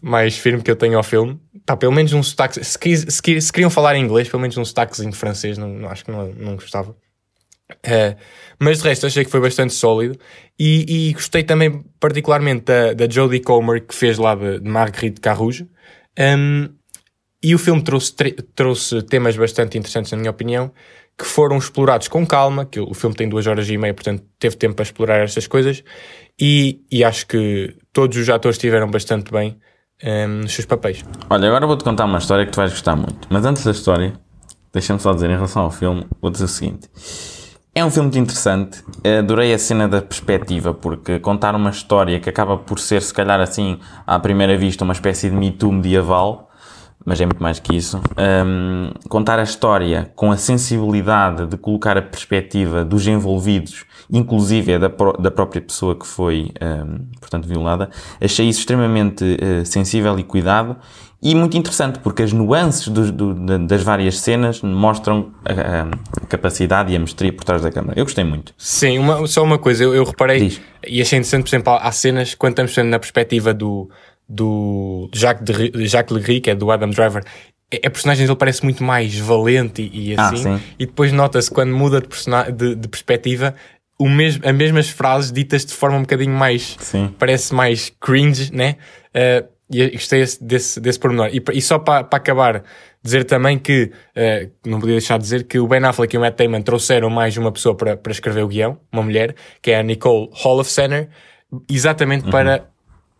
mais 0.00 0.36
firme 0.36 0.62
que 0.62 0.70
eu 0.70 0.76
tenho 0.76 0.96
ao 0.96 1.02
filme. 1.02 1.40
Pá, 1.64 1.76
pelo 1.76 1.92
menos 1.92 2.12
um 2.12 2.22
sotaque. 2.22 2.62
Se, 2.62 2.78
se, 3.10 3.40
se, 3.40 3.52
queriam 3.52 3.70
falar 3.70 3.96
em 3.96 4.04
inglês, 4.04 4.28
pelo 4.28 4.42
menos 4.42 4.56
um 4.58 4.64
sotaquezinho 4.64 5.10
de 5.10 5.16
francês, 5.16 5.56
não, 5.56 5.68
não 5.68 5.88
acho 5.88 6.04
que 6.04 6.10
não, 6.10 6.26
não 6.34 6.54
gostava. 6.56 6.94
Uh, 7.70 8.14
mas 8.58 8.78
de 8.78 8.88
resto 8.88 9.06
achei 9.06 9.24
que 9.24 9.30
foi 9.30 9.40
bastante 9.40 9.72
sólido. 9.72 10.18
E, 10.58 11.08
e 11.08 11.12
gostei 11.12 11.42
também 11.42 11.84
particularmente 11.98 12.64
da, 12.64 12.92
da 12.92 13.08
Jodie 13.08 13.40
Comer 13.40 13.80
que 13.86 13.94
fez 13.94 14.18
lá 14.18 14.34
de, 14.34 14.60
de 14.60 14.68
Marguerite 14.68 15.20
Carrouge 15.20 15.68
um, 16.18 16.68
e 17.42 17.54
o 17.54 17.58
filme 17.58 17.82
trouxe, 17.82 18.14
trouxe 18.54 19.02
temas 19.02 19.36
bastante 19.36 19.76
interessantes 19.76 20.12
na 20.12 20.18
minha 20.18 20.30
opinião 20.30 20.72
que 21.18 21.24
foram 21.24 21.58
explorados 21.58 22.08
com 22.08 22.26
calma, 22.26 22.64
que 22.64 22.80
o 22.80 22.92
filme 22.92 23.14
tem 23.14 23.28
duas 23.28 23.46
horas 23.46 23.68
e 23.68 23.78
meia, 23.78 23.94
portanto 23.94 24.24
teve 24.38 24.56
tempo 24.56 24.74
para 24.74 24.82
explorar 24.82 25.22
estas 25.22 25.46
coisas. 25.46 25.84
E, 26.40 26.80
e 26.90 27.04
acho 27.04 27.26
que 27.26 27.76
todos 27.92 28.16
os 28.16 28.28
atores 28.28 28.56
estiveram 28.56 28.90
bastante 28.90 29.30
bem 29.30 29.56
um, 30.04 30.42
nos 30.42 30.52
seus 30.52 30.66
papéis. 30.66 31.04
Olha, 31.30 31.46
agora 31.46 31.66
vou-te 31.66 31.84
contar 31.84 32.06
uma 32.06 32.18
história 32.18 32.44
que 32.44 32.50
tu 32.50 32.56
vais 32.56 32.72
gostar 32.72 32.96
muito, 32.96 33.28
mas 33.30 33.44
antes 33.44 33.64
da 33.64 33.70
história, 33.70 34.12
deixa-me 34.72 34.98
só 34.98 35.12
dizer 35.12 35.30
em 35.30 35.34
relação 35.34 35.62
ao 35.62 35.70
filme, 35.70 36.04
vou 36.20 36.30
dizer 36.32 36.44
o 36.44 36.48
seguinte 36.48 36.88
é 37.74 37.84
um 37.84 37.90
filme 37.90 38.06
muito 38.06 38.18
interessante. 38.18 38.84
Adorei 39.18 39.52
a 39.52 39.58
cena 39.58 39.88
da 39.88 40.00
perspectiva, 40.00 40.72
porque 40.72 41.18
contar 41.18 41.54
uma 41.56 41.70
história 41.70 42.20
que 42.20 42.30
acaba 42.30 42.56
por 42.56 42.78
ser, 42.78 43.02
se 43.02 43.12
calhar 43.12 43.40
assim, 43.40 43.80
à 44.06 44.18
primeira 44.18 44.56
vista, 44.56 44.84
uma 44.84 44.92
espécie 44.92 45.28
de 45.28 45.34
mito 45.34 45.70
medieval, 45.72 46.50
mas 47.04 47.20
é 47.20 47.26
muito 47.26 47.42
mais 47.42 47.58
que 47.58 47.76
isso. 47.76 48.00
Um, 48.18 48.90
contar 49.08 49.38
a 49.38 49.42
história 49.42 50.10
com 50.14 50.32
a 50.32 50.36
sensibilidade 50.36 51.46
de 51.46 51.56
colocar 51.56 51.96
a 51.98 52.02
perspectiva 52.02 52.84
dos 52.84 53.06
envolvidos, 53.06 53.84
inclusive 54.10 54.78
da, 54.78 54.88
da 55.18 55.30
própria 55.30 55.60
pessoa 55.60 55.94
que 55.98 56.06
foi, 56.06 56.50
um, 56.62 57.06
portanto, 57.20 57.46
violada, 57.46 57.90
achei 58.20 58.48
isso 58.48 58.60
extremamente 58.60 59.24
uh, 59.24 59.66
sensível 59.66 60.18
e 60.18 60.22
cuidado 60.22 60.76
e 61.24 61.34
muito 61.34 61.56
interessante, 61.56 62.00
porque 62.00 62.22
as 62.22 62.34
nuances 62.34 62.86
do, 62.86 63.10
do, 63.10 63.58
das 63.66 63.82
várias 63.82 64.20
cenas 64.20 64.60
mostram 64.60 65.32
a, 65.42 66.22
a, 66.22 66.26
capacidade 66.26 66.92
e 66.92 66.96
a 66.96 66.98
mestria 66.98 67.32
por 67.32 67.44
trás 67.44 67.62
da 67.62 67.70
câmera. 67.72 67.98
Eu 67.98 68.04
gostei 68.04 68.24
muito. 68.24 68.52
Sim, 68.58 68.98
uma, 68.98 69.26
só 69.26 69.42
uma 69.42 69.56
coisa, 69.56 69.82
eu, 69.84 69.94
eu 69.94 70.04
reparei 70.04 70.48
Diz. 70.48 70.60
e 70.86 71.00
achei 71.00 71.18
interessante, 71.18 71.44
por 71.44 71.48
exemplo, 71.48 71.72
há 71.72 71.90
cenas, 71.92 72.34
quando 72.34 72.60
estamos 72.60 72.90
na 72.90 72.98
perspectiva 72.98 73.54
do, 73.54 73.88
do 74.28 75.08
Jacques, 75.12 75.44
de, 75.44 75.86
Jacques 75.86 76.14
Legris, 76.14 76.40
que 76.40 76.50
é 76.50 76.54
do 76.54 76.70
Adam 76.70 76.90
Driver, 76.90 77.22
a 77.72 77.90
personagem 77.90 78.26
dele 78.26 78.38
parece 78.38 78.62
muito 78.62 78.84
mais 78.84 79.18
valente 79.18 79.82
e, 79.82 80.12
e 80.12 80.14
ah, 80.16 80.28
assim, 80.28 80.48
ah, 80.48 80.60
e 80.78 80.86
depois 80.86 81.12
nota-se 81.12 81.50
quando 81.50 81.74
muda 81.74 82.00
de, 82.00 82.52
de, 82.52 82.74
de 82.76 82.88
perspectiva 82.88 83.54
o 83.98 84.08
mesmo, 84.08 84.46
as 84.46 84.54
mesmas 84.54 84.88
frases 84.88 85.32
ditas 85.32 85.64
de 85.64 85.72
forma 85.72 85.96
um 85.96 86.02
bocadinho 86.02 86.34
mais. 86.34 86.76
Sim. 86.80 87.14
Parece 87.18 87.54
mais 87.54 87.92
cringe, 88.00 88.52
né? 88.52 88.76
Uh, 89.14 89.48
e 89.70 89.90
gostei 89.90 90.24
desse, 90.40 90.80
desse 90.80 90.98
pormenor. 90.98 91.30
E, 91.32 91.42
e 91.52 91.62
só 91.62 91.78
para, 91.78 92.06
acabar, 92.10 92.64
dizer 93.02 93.24
também 93.24 93.58
que, 93.58 93.90
uh, 94.16 94.50
não 94.66 94.78
podia 94.78 94.96
deixar 94.96 95.16
de 95.16 95.22
dizer 95.22 95.44
que 95.44 95.58
o 95.58 95.66
Ben 95.66 95.82
Affleck 95.84 96.14
e 96.14 96.18
o 96.18 96.20
Matt 96.20 96.36
Damon 96.36 96.62
trouxeram 96.62 97.08
mais 97.08 97.36
uma 97.36 97.50
pessoa 97.50 97.74
para, 97.74 97.96
para 97.96 98.12
escrever 98.12 98.42
o 98.42 98.48
guião, 98.48 98.78
uma 98.92 99.02
mulher, 99.02 99.34
que 99.62 99.70
é 99.70 99.78
a 99.78 99.82
Nicole 99.82 100.28
Holofcener, 100.44 101.08
exatamente 101.70 102.24
uhum. 102.24 102.30
para 102.30 102.68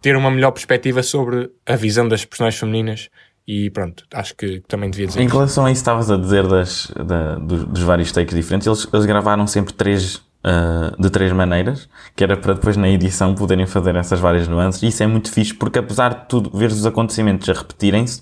ter 0.04 0.16
uma 0.16 0.30
melhor 0.30 0.50
perspectiva 0.50 1.02
sobre 1.02 1.50
a 1.64 1.76
visão 1.76 2.06
das 2.06 2.26
personagens 2.26 2.60
femininas 2.60 3.08
e 3.48 3.70
pronto, 3.70 4.04
acho 4.12 4.36
que 4.36 4.60
também 4.68 4.90
devia 4.90 5.06
dizer. 5.06 5.22
Em 5.22 5.26
relação 5.26 5.64
a 5.64 5.72
isso, 5.72 5.80
estavas 5.80 6.10
a 6.10 6.18
dizer 6.18 6.46
das, 6.46 6.92
da, 6.94 7.36
dos, 7.36 7.64
dos, 7.64 7.82
vários 7.82 8.12
takes 8.12 8.34
diferentes, 8.34 8.66
eles, 8.66 8.86
eles 8.92 9.06
gravaram 9.06 9.46
sempre 9.46 9.72
três 9.72 10.16
uh, 10.16 11.00
de 11.00 11.08
três 11.08 11.32
maneiras, 11.32 11.88
que 12.14 12.22
era 12.22 12.36
para 12.36 12.52
depois 12.52 12.76
na 12.76 12.90
edição 12.90 13.34
poderem 13.34 13.66
fazer 13.66 13.96
essas 13.96 14.20
várias 14.20 14.46
nuances. 14.46 14.82
E 14.82 14.88
isso 14.88 15.02
é 15.02 15.06
muito 15.06 15.32
fixe 15.32 15.54
porque, 15.54 15.78
apesar 15.78 16.10
de 16.10 16.28
tudo, 16.28 16.50
ver 16.50 16.66
os 16.66 16.84
acontecimentos 16.84 17.48
a 17.48 17.54
repetirem-se, 17.54 18.20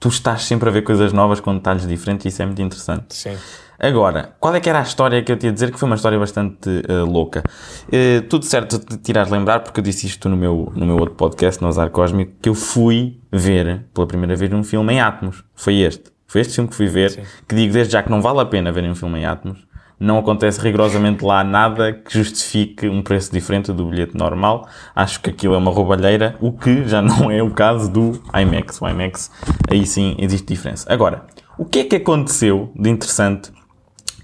tu 0.00 0.08
estás 0.08 0.42
sempre 0.42 0.68
a 0.68 0.72
ver 0.72 0.82
coisas 0.82 1.12
novas 1.12 1.38
com 1.38 1.54
detalhes 1.54 1.86
diferentes 1.86 2.24
e 2.24 2.28
isso 2.30 2.42
é 2.42 2.46
muito 2.46 2.60
interessante. 2.60 3.14
Sim. 3.14 3.36
Agora, 3.80 4.34
qual 4.38 4.54
é 4.54 4.60
que 4.60 4.68
era 4.68 4.78
a 4.78 4.82
história 4.82 5.22
que 5.22 5.32
eu 5.32 5.38
te 5.38 5.46
ia 5.46 5.52
dizer 5.52 5.72
que 5.72 5.78
foi 5.78 5.88
uma 5.88 5.96
história 5.96 6.18
bastante 6.18 6.68
uh, 6.68 7.04
louca? 7.04 7.42
Uh, 7.86 8.20
tudo 8.28 8.44
certo 8.44 8.78
de 8.78 8.98
te 8.98 9.08
irás 9.08 9.30
lembrar, 9.30 9.60
porque 9.60 9.80
eu 9.80 9.84
disse 9.84 10.06
isto 10.06 10.28
no 10.28 10.36
meu, 10.36 10.70
no 10.76 10.84
meu 10.84 10.98
outro 10.98 11.14
podcast, 11.14 11.62
no 11.62 11.68
Azar 11.68 11.88
Cósmico, 11.90 12.32
que 12.42 12.50
eu 12.50 12.54
fui 12.54 13.18
ver 13.32 13.86
pela 13.94 14.06
primeira 14.06 14.36
vez 14.36 14.52
um 14.52 14.62
filme 14.62 14.92
em 14.92 15.00
Atmos. 15.00 15.42
Foi 15.54 15.78
este. 15.78 16.10
Foi 16.26 16.42
este 16.42 16.54
filme 16.54 16.68
que 16.68 16.76
fui 16.76 16.86
ver, 16.86 17.10
Sim. 17.10 17.22
que 17.48 17.54
digo 17.54 17.72
desde 17.72 17.94
já 17.94 18.02
que 18.02 18.10
não 18.10 18.20
vale 18.20 18.40
a 18.40 18.44
pena 18.44 18.70
ver 18.70 18.84
um 18.84 18.94
filme 18.94 19.20
em 19.20 19.24
Atmos 19.24 19.70
não 20.00 20.18
acontece 20.18 20.58
rigorosamente 20.58 21.22
lá 21.22 21.44
nada 21.44 21.92
que 21.92 22.10
justifique 22.16 22.88
um 22.88 23.02
preço 23.02 23.30
diferente 23.30 23.70
do 23.70 23.84
bilhete 23.84 24.16
normal. 24.16 24.66
Acho 24.96 25.20
que 25.20 25.28
aquilo 25.28 25.54
é 25.54 25.58
uma 25.58 25.70
roubalheira, 25.70 26.36
o 26.40 26.50
que 26.50 26.88
já 26.88 27.02
não 27.02 27.30
é 27.30 27.42
o 27.42 27.50
caso 27.50 27.92
do 27.92 28.18
IMAX. 28.34 28.80
O 28.80 28.88
IMAX, 28.88 29.30
aí 29.70 29.86
sim 29.86 30.16
existe 30.18 30.46
diferença. 30.46 30.90
Agora, 30.90 31.26
o 31.58 31.66
que 31.66 31.80
é 31.80 31.84
que 31.84 31.96
aconteceu 31.96 32.72
de 32.74 32.88
interessante? 32.88 33.52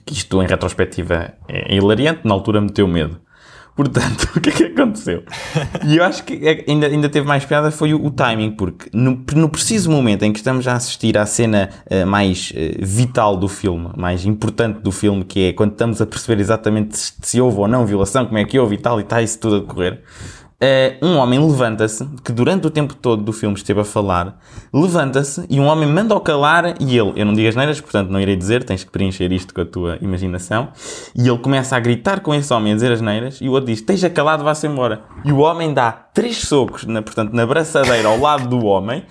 Que 0.07 0.15
isto 0.15 0.43
em 0.43 0.47
retrospectiva 0.47 1.35
é 1.49 1.75
hilariante, 1.75 2.21
na 2.25 2.33
altura 2.33 2.61
meteu 2.61 2.89
medo. 2.89 3.21
Portanto, 3.77 4.31
o 4.35 4.41
que 4.41 4.49
é 4.49 4.53
que 4.53 4.65
aconteceu? 4.65 5.23
E 5.85 5.99
eu 5.99 6.05
acho 6.05 6.25
que 6.25 6.35
é, 6.49 6.65
ainda, 6.67 6.87
ainda 6.87 7.09
teve 7.11 7.27
mais 7.27 7.45
piada 7.45 7.71
foi 7.71 7.93
o, 7.93 8.03
o 8.03 8.11
timing, 8.11 8.53
porque 8.53 8.89
no, 8.91 9.23
no, 9.35 9.49
preciso 9.51 9.91
momento 9.91 10.23
em 10.23 10.33
que 10.33 10.39
estamos 10.39 10.67
a 10.67 10.73
assistir 10.73 11.19
à 11.19 11.27
cena 11.27 11.69
uh, 11.91 12.07
mais 12.07 12.53
uh, 12.53 12.55
vital 12.83 13.37
do 13.37 13.49
filme, 13.49 13.91
mais 13.95 14.25
importante 14.25 14.81
do 14.81 14.91
filme, 14.91 15.25
que 15.25 15.49
é 15.49 15.53
quando 15.53 15.73
estamos 15.73 16.01
a 16.01 16.07
perceber 16.07 16.41
exatamente 16.41 16.97
se, 16.97 17.13
se 17.21 17.39
houve 17.39 17.59
ou 17.59 17.69
não 17.69 17.85
violação, 17.85 18.25
como 18.25 18.39
é 18.39 18.45
que 18.47 18.59
houve 18.59 18.77
e 18.77 18.79
tal, 18.79 18.99
e 18.99 19.03
está 19.03 19.21
isso 19.21 19.39
tudo 19.39 19.57
a 19.57 19.59
decorrer, 19.61 20.03
Uh, 20.59 21.05
um 21.05 21.19
homem 21.19 21.39
levanta-se, 21.39 22.03
que 22.25 22.33
durante 22.33 22.67
o 22.67 22.71
tempo 22.71 22.95
todo 22.95 23.23
do 23.23 23.31
filme 23.31 23.55
esteve 23.55 23.81
a 23.81 23.85
falar, 23.85 24.41
levanta-se 24.73 25.45
e 25.51 25.61
um 25.61 25.67
homem 25.67 25.87
manda-o 25.87 26.19
calar 26.19 26.77
e 26.81 26.97
ele, 26.99 27.13
eu 27.15 27.27
não 27.27 27.35
digo 27.35 27.47
as 27.47 27.55
neiras, 27.55 27.79
portanto 27.79 28.09
não 28.09 28.19
irei 28.19 28.37
dizer, 28.37 28.65
tens 28.65 28.83
que 28.83 28.91
preencher 28.91 29.31
isto 29.33 29.53
com 29.53 29.61
a 29.61 29.67
tua 29.67 29.99
imaginação, 30.01 30.71
e 31.15 31.29
ele 31.29 31.37
começa 31.37 31.77
a 31.77 31.79
gritar 31.81 32.21
com 32.21 32.35
esse 32.35 32.51
homem 32.55 32.73
a 32.73 32.75
dizer 32.75 32.91
as 32.91 33.03
neiras 33.03 33.39
e 33.39 33.51
o 33.51 33.53
outro 33.53 33.67
diz, 33.67 33.81
esteja 33.81 34.09
calado, 34.09 34.45
vá-se 34.45 34.67
embora. 34.67 35.03
E 35.27 35.31
o 35.31 35.41
homem 35.41 35.75
dá 35.75 35.93
três 35.93 36.39
socos, 36.39 36.85
na, 36.87 37.03
portanto, 37.03 37.35
na 37.35 37.45
braçadeira 37.45 38.09
ao 38.09 38.19
lado 38.19 38.49
do 38.49 38.65
homem, 38.65 39.05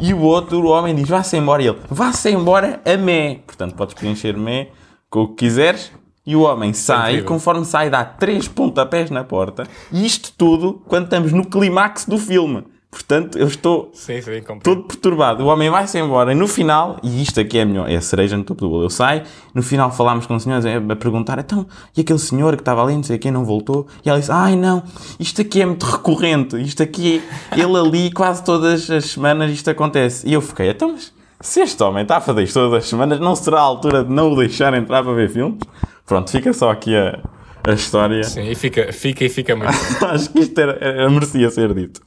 e 0.00 0.14
o 0.14 0.20
outro, 0.20 0.60
o 0.60 0.68
homem 0.68 0.94
diz, 0.94 1.08
vá-se 1.08 1.36
embora, 1.36 1.64
e 1.64 1.66
ele, 1.66 1.78
vá-se 1.90 2.30
embora 2.30 2.80
a 2.84 2.96
mé. 2.96 3.40
Portanto, 3.44 3.74
podes 3.74 3.94
preencher 3.94 4.36
mé 4.36 4.68
com 5.10 5.22
o 5.22 5.28
que 5.28 5.46
quiseres, 5.46 5.90
e 6.26 6.34
o 6.34 6.40
homem 6.40 6.72
sai, 6.72 7.22
conforme 7.22 7.64
sai, 7.64 7.88
dá 7.88 8.04
três 8.04 8.48
pontapés 8.48 9.10
na 9.10 9.22
porta. 9.22 9.66
E 9.92 10.04
isto 10.04 10.32
tudo 10.36 10.82
quando 10.86 11.04
estamos 11.04 11.32
no 11.32 11.44
clímax 11.44 12.04
do 12.04 12.18
filme. 12.18 12.64
Portanto, 12.90 13.36
eu 13.36 13.46
estou 13.46 13.90
sim, 13.92 14.22
sim, 14.22 14.42
todo 14.62 14.84
perturbado. 14.84 15.44
O 15.44 15.48
homem 15.48 15.68
vai-se 15.68 15.98
embora. 15.98 16.32
E 16.32 16.34
no 16.34 16.48
final, 16.48 16.96
e 17.02 17.22
isto 17.22 17.38
aqui 17.38 17.58
é 17.58 17.64
melhor, 17.64 17.90
é 17.90 17.96
a 17.96 18.00
cereja 18.00 18.38
no 18.38 18.42
topo 18.42 18.62
do 18.62 18.70
bolo. 18.70 18.84
Eu 18.84 18.90
saio, 18.90 19.22
no 19.54 19.62
final 19.62 19.92
falámos 19.92 20.24
com 20.24 20.34
o 20.34 20.40
senhor 20.40 20.62
a 20.66 20.96
perguntar, 20.96 21.38
então, 21.38 21.66
e 21.94 22.00
aquele 22.00 22.18
senhor 22.18 22.56
que 22.56 22.62
estava 22.62 22.82
ali, 22.82 22.94
não 22.94 23.02
sei 23.02 23.18
quem, 23.18 23.30
não 23.30 23.44
voltou? 23.44 23.86
E 24.02 24.08
ela 24.08 24.18
disse, 24.18 24.32
ai 24.32 24.56
não, 24.56 24.82
isto 25.20 25.42
aqui 25.42 25.60
é 25.60 25.66
muito 25.66 25.84
recorrente. 25.84 26.60
Isto 26.60 26.82
aqui, 26.82 27.22
ele 27.52 27.76
ali, 27.76 28.10
quase 28.10 28.42
todas 28.42 28.90
as 28.90 29.04
semanas 29.04 29.50
isto 29.52 29.68
acontece. 29.68 30.26
E 30.26 30.32
eu 30.32 30.40
fiquei, 30.40 30.70
então, 30.70 30.92
mas 30.92 31.12
se 31.40 31.60
este 31.60 31.82
homem 31.82 32.02
está 32.02 32.16
a 32.16 32.20
fazer 32.20 32.44
isto 32.44 32.54
todas 32.54 32.82
as 32.82 32.88
semanas, 32.88 33.20
não 33.20 33.36
será 33.36 33.58
a 33.58 33.62
altura 33.62 34.04
de 34.04 34.10
não 34.10 34.32
o 34.32 34.36
deixar 34.36 34.72
entrar 34.72 35.02
para 35.02 35.12
ver 35.12 35.28
filmes? 35.28 35.58
Pronto, 36.06 36.30
fica 36.30 36.52
só 36.52 36.70
aqui 36.70 36.96
a, 36.96 37.20
a 37.66 37.72
história. 37.72 38.22
Sim, 38.22 38.48
e 38.48 38.54
fica, 38.54 38.92
fica 38.92 39.24
e 39.24 39.28
fica 39.28 39.56
muito. 39.56 39.70
Acho 40.06 40.30
que 40.30 40.38
isto 40.40 40.58
era, 40.58 40.78
era, 40.80 41.10
merecia 41.10 41.50
ser 41.50 41.74
dito. 41.74 42.00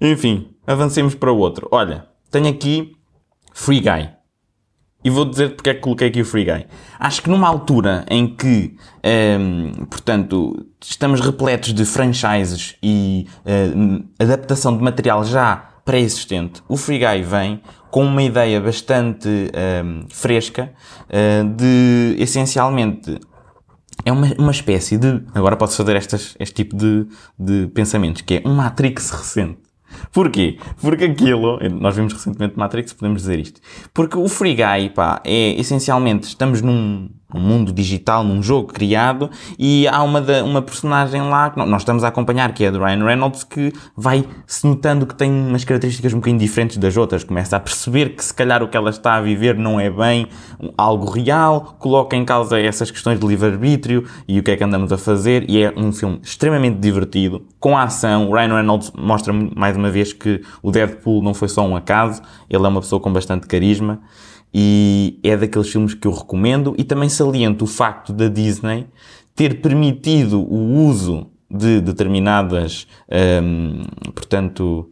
Enfim, 0.00 0.48
avancemos 0.66 1.14
para 1.14 1.32
o 1.32 1.36
outro. 1.36 1.68
Olha, 1.72 2.06
tenho 2.30 2.48
aqui 2.48 2.92
Free 3.52 3.80
Guy. 3.80 4.10
E 5.04 5.10
vou 5.10 5.24
dizer 5.24 5.54
porque 5.54 5.70
é 5.70 5.74
que 5.74 5.80
coloquei 5.80 6.08
aqui 6.08 6.20
o 6.20 6.24
Free 6.24 6.44
Guy. 6.44 6.66
Acho 6.98 7.22
que 7.22 7.30
numa 7.30 7.48
altura 7.48 8.04
em 8.10 8.26
que, 8.34 8.76
um, 9.04 9.08
ehm, 9.08 9.72
portanto, 9.88 10.66
estamos 10.80 11.20
repletos 11.20 11.72
de 11.72 11.84
franchises 11.84 12.76
e 12.82 13.26
uh, 13.46 14.04
adaptação 14.18 14.76
de 14.76 14.82
material 14.82 15.24
já 15.24 15.68
pré-existente, 15.88 16.62
o 16.68 16.76
Free 16.76 16.98
Guy 16.98 17.22
vem 17.22 17.62
com 17.90 18.04
uma 18.04 18.22
ideia 18.22 18.60
bastante 18.60 19.26
um, 19.26 20.04
fresca 20.10 20.70
uh, 21.08 21.48
de, 21.54 22.14
essencialmente, 22.18 23.18
é 24.04 24.12
uma, 24.12 24.26
uma 24.38 24.50
espécie 24.50 24.98
de, 24.98 25.22
agora 25.34 25.56
posso 25.56 25.78
fazer 25.78 25.96
estas, 25.96 26.36
este 26.38 26.56
tipo 26.56 26.76
de, 26.76 27.06
de 27.38 27.68
pensamentos, 27.68 28.20
que 28.20 28.34
é 28.34 28.42
um 28.46 28.54
Matrix 28.54 29.08
recente. 29.08 29.60
Porquê? 30.12 30.58
Porque 30.78 31.06
aquilo, 31.06 31.58
nós 31.80 31.96
vimos 31.96 32.12
recentemente 32.12 32.58
Matrix, 32.58 32.92
podemos 32.92 33.22
dizer 33.22 33.38
isto. 33.38 33.58
Porque 33.94 34.18
o 34.18 34.28
Free 34.28 34.56
Guy, 34.56 34.90
pá, 34.90 35.22
é 35.24 35.58
essencialmente, 35.58 36.28
estamos 36.28 36.60
num, 36.60 37.08
um 37.34 37.40
mundo 37.40 37.72
digital, 37.72 38.24
num 38.24 38.42
jogo 38.42 38.72
criado, 38.72 39.30
e 39.58 39.86
há 39.86 40.02
uma, 40.02 40.20
da, 40.20 40.42
uma 40.42 40.62
personagem 40.62 41.20
lá 41.22 41.50
que 41.50 41.58
nós 41.58 41.82
estamos 41.82 42.02
a 42.02 42.08
acompanhar, 42.08 42.52
que 42.54 42.64
é 42.64 42.68
a 42.68 42.70
de 42.70 42.78
Ryan 42.78 43.04
Reynolds, 43.04 43.44
que 43.44 43.70
vai 43.94 44.24
se 44.46 44.66
notando 44.66 45.06
que 45.06 45.14
tem 45.14 45.30
umas 45.30 45.62
características 45.62 46.14
um 46.14 46.16
bocadinho 46.16 46.40
diferentes 46.40 46.78
das 46.78 46.96
outras, 46.96 47.24
começa 47.24 47.56
a 47.56 47.60
perceber 47.60 48.10
que 48.16 48.24
se 48.24 48.32
calhar 48.32 48.62
o 48.62 48.68
que 48.68 48.76
ela 48.76 48.88
está 48.88 49.16
a 49.16 49.20
viver 49.20 49.56
não 49.56 49.78
é 49.78 49.90
bem 49.90 50.26
algo 50.76 51.10
real, 51.10 51.76
coloca 51.78 52.16
em 52.16 52.24
causa 52.24 52.58
essas 52.58 52.90
questões 52.90 53.20
de 53.20 53.26
livre-arbítrio 53.26 54.06
e 54.26 54.38
o 54.38 54.42
que 54.42 54.52
é 54.52 54.56
que 54.56 54.64
andamos 54.64 54.90
a 54.90 54.96
fazer, 54.96 55.44
e 55.50 55.62
é 55.62 55.72
um 55.76 55.92
filme 55.92 56.20
extremamente 56.22 56.78
divertido, 56.78 57.44
com 57.60 57.76
a 57.76 57.82
ação. 57.82 58.30
O 58.30 58.34
Ryan 58.34 58.54
Reynolds 58.54 58.90
mostra 58.96 59.34
mais 59.34 59.76
uma 59.76 59.90
vez 59.90 60.14
que 60.14 60.40
o 60.62 60.70
Deadpool 60.70 61.22
não 61.22 61.34
foi 61.34 61.48
só 61.48 61.66
um 61.66 61.76
acaso, 61.76 62.22
ele 62.48 62.64
é 62.64 62.68
uma 62.68 62.80
pessoa 62.80 63.00
com 63.00 63.12
bastante 63.12 63.46
carisma 63.46 64.00
e 64.52 65.18
é 65.22 65.36
daqueles 65.36 65.70
filmes 65.70 65.94
que 65.94 66.06
eu 66.06 66.12
recomendo. 66.12 66.74
E 66.78 66.84
também 66.84 67.08
saliento 67.08 67.64
o 67.64 67.68
facto 67.68 68.12
da 68.12 68.28
Disney 68.28 68.86
ter 69.34 69.60
permitido 69.60 70.40
o 70.40 70.86
uso 70.86 71.30
de 71.50 71.80
determinadas, 71.80 72.86
hum, 73.42 73.84
portanto, 74.14 74.90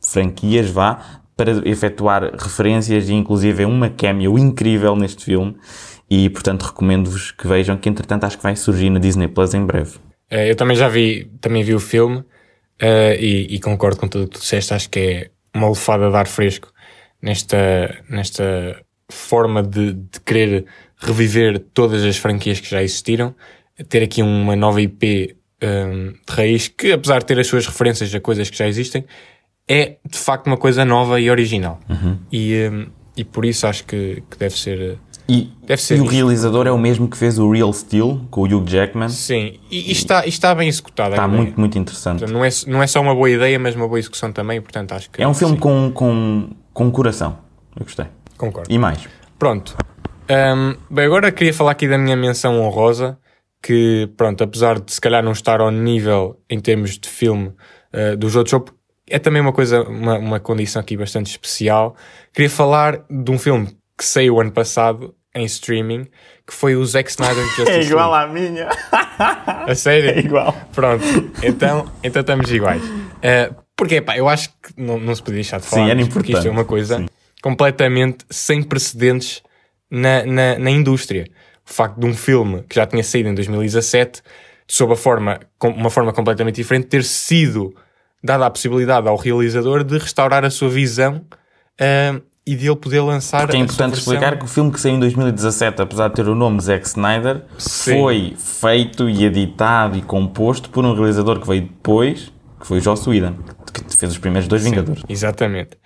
franquias, 0.00 0.70
vá, 0.70 1.22
para 1.36 1.68
efetuar 1.68 2.32
referências 2.36 3.08
e 3.08 3.14
inclusive 3.14 3.62
é 3.62 3.66
uma 3.66 3.90
cameo 3.90 4.38
incrível 4.38 4.94
neste 4.96 5.24
filme. 5.24 5.56
E, 6.08 6.30
portanto, 6.30 6.62
recomendo-vos 6.62 7.32
que 7.32 7.48
vejam 7.48 7.76
que, 7.76 7.88
entretanto, 7.88 8.24
acho 8.24 8.36
que 8.36 8.42
vai 8.42 8.54
surgir 8.54 8.90
na 8.90 9.00
Disney 9.00 9.26
Plus 9.26 9.54
em 9.54 9.66
breve. 9.66 9.98
Eh, 10.30 10.50
eu 10.50 10.56
também 10.56 10.76
já 10.76 10.88
vi, 10.88 11.30
também 11.40 11.64
vi 11.64 11.74
o 11.74 11.80
filme 11.80 12.18
uh, 12.18 13.14
e, 13.18 13.46
e, 13.50 13.60
concordo 13.60 13.98
com 13.98 14.08
tudo 14.08 14.24
o 14.24 14.28
que 14.28 14.38
tu 14.38 14.40
disseste, 14.40 14.72
acho 14.72 14.88
que 14.88 14.98
é 14.98 15.30
uma 15.54 15.68
lefada 15.68 16.08
de 16.08 16.16
ar 16.16 16.26
fresco 16.26 16.72
nesta, 17.20 18.02
nesta 18.08 18.80
forma 19.08 19.62
de, 19.62 19.92
de 19.92 20.20
querer 20.24 20.66
reviver 20.98 21.58
todas 21.72 22.02
as 22.04 22.16
franquias 22.16 22.60
que 22.60 22.68
já 22.68 22.82
existiram, 22.82 23.34
ter 23.88 24.02
aqui 24.02 24.22
uma 24.22 24.56
nova 24.56 24.80
IP 24.80 25.36
um, 25.62 26.12
de 26.12 26.34
raiz 26.34 26.68
que, 26.68 26.92
apesar 26.92 27.20
de 27.20 27.26
ter 27.26 27.38
as 27.38 27.46
suas 27.46 27.66
referências 27.66 28.14
a 28.14 28.20
coisas 28.20 28.48
que 28.50 28.56
já 28.56 28.66
existem, 28.66 29.04
é 29.68 29.96
de 30.08 30.18
facto 30.18 30.46
uma 30.46 30.56
coisa 30.56 30.84
nova 30.84 31.20
e 31.20 31.30
original. 31.30 31.80
Uhum. 31.88 32.18
E, 32.30 32.68
um, 32.70 32.86
e 33.16 33.24
por 33.24 33.44
isso 33.44 33.66
acho 33.66 33.84
que, 33.84 34.22
que 34.30 34.38
deve 34.38 34.56
ser. 34.58 34.98
E, 35.28 35.50
deve 35.66 35.82
ser 35.82 35.96
e 35.96 36.00
o 36.00 36.06
realizador 36.06 36.68
é 36.68 36.70
o 36.70 36.78
mesmo 36.78 37.08
que 37.08 37.16
fez 37.16 37.36
o 37.36 37.50
Real 37.50 37.72
Steel 37.72 38.20
com 38.30 38.42
o 38.42 38.44
Hugh 38.44 38.64
Jackman. 38.64 39.08
Sim, 39.08 39.58
e, 39.68 39.88
e 39.88 39.92
está, 39.92 40.24
e 40.24 40.28
está 40.28 40.54
bem 40.54 40.68
executado. 40.68 41.10
Está 41.10 41.26
muito, 41.26 41.58
muito 41.58 41.76
interessante. 41.76 42.24
não, 42.30 42.44
é, 42.44 42.48
não 42.68 42.80
é 42.80 42.86
só 42.86 43.00
uma 43.00 43.14
boa 43.14 43.28
ideia, 43.28 43.58
mas 43.58 43.74
uma 43.74 43.88
boa 43.88 43.98
execução 43.98 44.30
também, 44.30 44.60
portanto 44.60 44.92
acho 44.92 45.10
que. 45.10 45.20
É 45.20 45.26
um 45.26 45.34
filme 45.34 45.58
com, 45.58 45.90
com, 45.92 46.50
com 46.72 46.90
coração. 46.92 47.38
Eu 47.76 47.84
gostei. 47.84 48.06
Concordo. 48.36 48.72
E 48.72 48.78
mais? 48.78 49.06
Pronto. 49.38 49.76
Um, 50.28 50.76
bem, 50.90 51.04
agora 51.04 51.30
queria 51.30 51.54
falar 51.54 51.72
aqui 51.72 51.86
da 51.86 51.96
minha 51.96 52.16
menção 52.16 52.60
honrosa, 52.60 53.18
que, 53.62 54.08
pronto, 54.16 54.42
apesar 54.42 54.80
de 54.80 54.92
se 54.92 55.00
calhar 55.00 55.22
não 55.22 55.32
estar 55.32 55.60
ao 55.60 55.70
nível 55.70 56.40
em 56.50 56.60
termos 56.60 56.98
de 56.98 57.08
filme 57.08 57.52
uh, 57.92 58.16
dos 58.16 58.34
outros, 58.34 58.60
é 59.08 59.18
também 59.18 59.40
uma 59.40 59.52
coisa, 59.52 59.82
uma, 59.82 60.18
uma 60.18 60.40
condição 60.40 60.80
aqui 60.80 60.96
bastante 60.96 61.30
especial. 61.30 61.96
Queria 62.32 62.50
falar 62.50 63.04
de 63.08 63.30
um 63.30 63.38
filme 63.38 63.76
que 63.96 64.04
saiu 64.04 64.40
ano 64.40 64.50
passado 64.50 65.14
em 65.34 65.44
streaming, 65.44 66.06
que 66.46 66.52
foi 66.52 66.74
o 66.74 66.84
Zack 66.84 67.10
Snyder 67.10 67.44
Justice 67.56 67.70
É 67.70 67.82
igual 67.82 68.12
à 68.12 68.26
minha. 68.26 68.68
A 69.18 69.74
sério? 69.74 70.10
É 70.16 70.18
igual. 70.18 70.56
Pronto, 70.74 71.04
então, 71.42 71.90
então 72.02 72.20
estamos 72.20 72.50
iguais. 72.50 72.82
Uh, 72.82 73.54
porque, 73.76 74.00
pá, 74.00 74.16
eu 74.16 74.28
acho 74.28 74.48
que 74.48 74.72
não, 74.76 74.98
não 74.98 75.14
se 75.14 75.22
podia 75.22 75.36
deixar 75.36 75.60
de 75.60 75.66
falar. 75.66 75.84
Sim, 75.84 75.90
era 75.90 76.00
importante. 76.00 76.14
Porque 76.14 76.32
isto 76.32 76.48
é 76.48 76.50
uma 76.50 76.64
coisa... 76.64 76.98
Sim 76.98 77.06
completamente 77.42 78.24
sem 78.30 78.62
precedentes 78.62 79.42
na, 79.90 80.24
na, 80.24 80.58
na, 80.58 80.70
indústria. 80.70 81.26
O 81.68 81.72
facto 81.72 81.98
de 81.98 82.06
um 82.06 82.14
filme 82.14 82.62
que 82.68 82.76
já 82.76 82.86
tinha 82.86 83.02
saído 83.02 83.28
em 83.28 83.34
2017, 83.34 84.22
sob 84.66 84.92
a 84.92 84.96
forma, 84.96 85.40
uma 85.62 85.90
forma 85.90 86.12
completamente 86.12 86.56
diferente, 86.56 86.86
ter 86.86 87.04
sido 87.04 87.74
dada 88.22 88.46
a 88.46 88.50
possibilidade 88.50 89.08
ao 89.08 89.16
realizador 89.16 89.84
de 89.84 89.98
restaurar 89.98 90.44
a 90.44 90.50
sua 90.50 90.68
visão 90.68 91.24
uh, 91.80 92.22
e 92.46 92.54
de 92.54 92.66
ele 92.66 92.76
poder 92.76 93.00
lançar. 93.00 93.42
Porque 93.42 93.56
é 93.56 93.60
importante 93.60 93.98
explicar 93.98 94.38
que 94.38 94.44
o 94.44 94.48
filme 94.48 94.70
que 94.70 94.80
saiu 94.80 94.94
em 94.94 95.00
2017, 95.00 95.82
apesar 95.82 96.08
de 96.08 96.14
ter 96.14 96.28
o 96.28 96.34
nome 96.34 96.60
Zack 96.60 96.86
Snyder, 96.86 97.42
Sim. 97.58 98.00
foi 98.00 98.36
feito 98.38 99.08
e 99.08 99.24
editado 99.24 99.96
e 99.98 100.02
composto 100.02 100.70
por 100.70 100.84
um 100.84 100.94
realizador 100.94 101.40
que 101.40 101.46
veio 101.46 101.62
depois, 101.62 102.32
que 102.60 102.66
foi 102.66 102.80
Joss 102.80 103.08
Whedon, 103.08 103.34
que 103.72 103.96
fez 103.96 104.12
os 104.12 104.18
primeiros 104.18 104.48
dois 104.48 104.62
Sim, 104.62 104.70
Vingadores. 104.70 105.02
Exatamente 105.08 105.76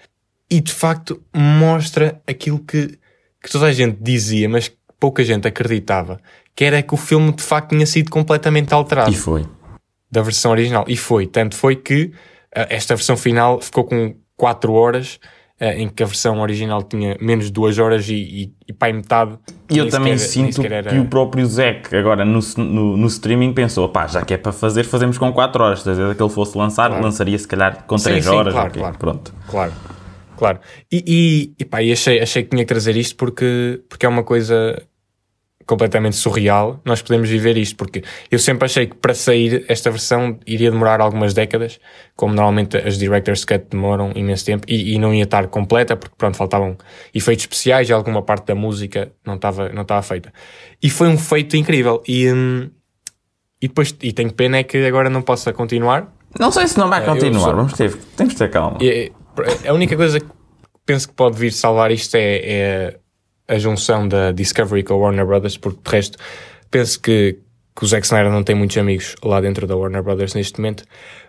e 0.51 0.61
de 0.61 0.73
facto 0.73 1.23
mostra 1.33 2.21
aquilo 2.27 2.59
que, 2.59 2.99
que 3.43 3.51
toda 3.51 3.67
a 3.67 3.73
gente 3.73 3.97
dizia, 4.01 4.49
mas 4.49 4.69
que 4.69 4.77
pouca 4.99 5.23
gente 5.23 5.47
acreditava, 5.47 6.21
que 6.57 6.65
era 6.65 6.83
que 6.83 6.93
o 6.93 6.97
filme 6.97 7.33
de 7.33 7.43
facto 7.43 7.71
tinha 7.71 7.87
sido 7.87 8.11
completamente 8.11 8.75
alterado. 8.75 9.11
E 9.11 9.15
foi. 9.15 9.47
Da 10.11 10.23
versão 10.23 10.51
original. 10.51 10.85
E 10.89 10.97
foi. 10.97 11.27
Tanto 11.27 11.55
foi 11.55 11.77
que 11.77 12.05
uh, 12.05 12.67
esta 12.69 12.97
versão 12.97 13.17
final 13.17 13.61
ficou 13.61 13.85
com 13.85 14.17
4 14.37 14.73
horas, 14.73 15.21
uh, 15.61 15.67
em 15.67 15.89
que 15.89 16.03
a 16.03 16.07
versão 16.07 16.41
original 16.41 16.83
tinha 16.83 17.17
menos 17.21 17.45
de 17.45 17.53
2 17.53 17.79
horas 17.79 18.09
e, 18.09 18.15
e, 18.15 18.55
e 18.67 18.73
para 18.73 18.93
metade. 18.93 19.39
E 19.71 19.79
eu 19.79 19.89
também 19.89 20.19
sequer, 20.19 20.53
sinto 20.53 20.67
era... 20.67 20.91
que 20.91 20.99
o 20.99 21.07
próprio 21.07 21.47
Zack, 21.47 21.95
agora 21.95 22.25
no, 22.25 22.41
no, 22.57 22.97
no, 22.97 23.07
streaming, 23.07 23.53
pensou: 23.53 23.89
pá, 23.89 24.09
já 24.09 24.23
que 24.23 24.35
é 24.35 24.37
para 24.37 24.51
fazer, 24.51 24.83
fazemos 24.83 25.17
com 25.17 25.33
4 25.33 25.63
horas. 25.63 25.83
Se 25.83 25.95
que 26.17 26.23
ele 26.23 26.31
fosse 26.31 26.59
lançar, 26.59 26.89
claro. 26.89 27.05
lançaria 27.05 27.39
se 27.39 27.47
calhar 27.47 27.85
com 27.87 27.95
3 27.95 28.27
horas. 28.27 28.53
Claro, 28.53 28.69
okay. 28.69 28.83
claro. 28.83 28.99
Pronto. 28.99 29.33
Claro 29.49 29.73
claro. 30.41 30.59
E, 30.91 31.05
e, 31.07 31.55
e, 31.59 31.65
pá, 31.67 31.83
e 31.83 31.93
achei, 31.93 32.19
achei 32.19 32.43
que 32.43 32.49
tinha 32.49 32.65
que 32.65 32.69
trazer 32.69 32.97
isto 32.97 33.15
porque, 33.15 33.83
porque 33.91 34.07
é 34.07 34.09
uma 34.09 34.25
coisa 34.25 34.83
completamente 35.67 36.17
surreal. 36.17 36.81
Nós 36.83 37.03
podemos 37.03 37.29
viver 37.29 37.59
isto 37.59 37.77
porque 37.77 38.03
eu 38.31 38.39
sempre 38.39 38.65
achei 38.65 38.87
que 38.87 38.97
para 38.97 39.13
sair 39.13 39.67
esta 39.69 39.91
versão 39.91 40.39
iria 40.47 40.71
demorar 40.71 40.99
algumas 41.03 41.35
décadas, 41.35 41.79
como 42.17 42.33
normalmente 42.33 42.79
as 42.79 42.97
Director's 42.97 43.45
Cut 43.45 43.67
demoram 43.71 44.13
imenso 44.15 44.47
tempo 44.47 44.65
e, 44.67 44.95
e 44.95 44.99
não 44.99 45.13
ia 45.13 45.25
estar 45.25 45.47
completa 45.49 45.95
porque 45.95 46.15
pronto, 46.17 46.39
faltavam 46.39 46.79
efeitos 47.15 47.45
especiais 47.45 47.91
e 47.91 47.93
alguma 47.93 48.23
parte 48.23 48.47
da 48.47 48.55
música 48.55 49.13
não 49.27 49.35
estava 49.35 49.69
não 49.69 49.85
feita. 50.03 50.33
E 50.83 50.89
foi 50.89 51.09
um 51.09 51.19
feito 51.19 51.55
incrível 51.55 52.03
e, 52.09 52.33
hum, 52.33 52.71
e 53.61 53.69
depois, 53.69 53.95
e 54.03 54.11
tenho 54.15 54.33
pena 54.33 54.57
é 54.57 54.63
que 54.63 54.79
agora 54.87 55.11
não 55.11 55.21
possa 55.21 55.53
continuar. 55.53 56.11
Não 56.39 56.51
sei 56.51 56.67
se 56.67 56.79
não 56.79 56.89
vai 56.89 57.03
é, 57.03 57.05
continuar, 57.05 57.41
sou... 57.41 57.57
vamos 57.57 57.73
ter, 57.75 57.95
temos 58.17 58.33
de 58.33 58.39
ter 58.39 58.49
calma. 58.49 58.79
E, 58.81 59.13
a 59.67 59.73
única 59.73 59.97
coisa 59.97 60.21
que 60.21 60.27
penso 60.85 61.09
que 61.09 61.15
pode 61.15 61.39
vir 61.39 61.53
salvar 61.53 61.91
isto 61.91 62.17
é, 62.17 62.41
é 62.43 63.01
a 63.49 63.59
junção 63.59 64.07
da 64.07 64.33
Discovery 64.33 64.83
com 64.83 64.95
a 64.95 64.97
Warner 64.97 65.27
Brothers, 65.27 65.57
porque 65.57 65.81
de 65.83 65.91
resto 65.91 66.19
penso 66.71 67.01
que, 67.01 67.39
que 67.77 67.85
o 67.85 67.87
Zack 67.87 68.07
Snyder 68.07 68.31
não 68.31 68.45
tem 68.45 68.55
muitos 68.55 68.77
amigos 68.77 69.17
lá 69.23 69.41
dentro 69.41 69.67
da 69.67 69.77
Warner 69.77 70.03
Brothers 70.03 70.35
neste 70.35 70.61
momento. 70.61 70.85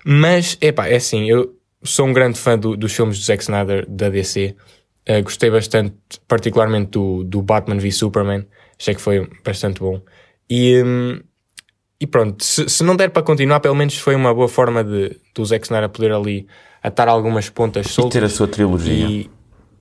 Mas, 0.05 0.57
epá, 0.61 0.87
é 0.87 0.95
assim, 0.95 1.29
eu 1.29 1.55
sou 1.83 2.07
um 2.07 2.13
grande 2.13 2.37
fã 2.37 2.57
do, 2.57 2.77
dos 2.77 2.93
filmes 2.93 3.17
do 3.17 3.23
Zack 3.23 3.41
Snyder 3.41 3.85
da 3.89 4.09
DC. 4.09 4.55
Uh, 4.55 4.55
eh, 5.05 5.21
gostei 5.21 5.49
bastante, 5.49 5.95
particularmente 6.27 6.91
do, 6.91 7.23
do 7.23 7.41
Batman 7.41 7.77
v 7.77 7.91
Superman. 7.91 8.45
Achei 8.79 8.93
que 8.93 9.01
foi 9.01 9.27
bastante 9.43 9.79
bom. 9.79 10.01
E, 10.49 10.81
um, 10.83 11.19
e 12.01 12.07
pronto, 12.07 12.43
se, 12.43 12.67
se 12.67 12.83
não 12.83 12.95
der 12.95 13.11
para 13.11 13.21
continuar, 13.21 13.59
pelo 13.59 13.75
menos 13.75 13.95
foi 13.95 14.15
uma 14.15 14.33
boa 14.33 14.47
forma 14.47 14.83
de 14.83 15.15
do 15.35 15.45
Zack 15.45 15.65
Snyder 15.65 15.87
poder 15.87 16.11
ali 16.11 16.47
atar 16.81 17.07
algumas 17.07 17.47
pontas 17.47 17.91
soltas. 17.91 18.15
E 18.15 18.19
ter 18.19 18.25
a 18.25 18.29
sua 18.29 18.47
trilogia. 18.47 19.05
E, 19.07 19.29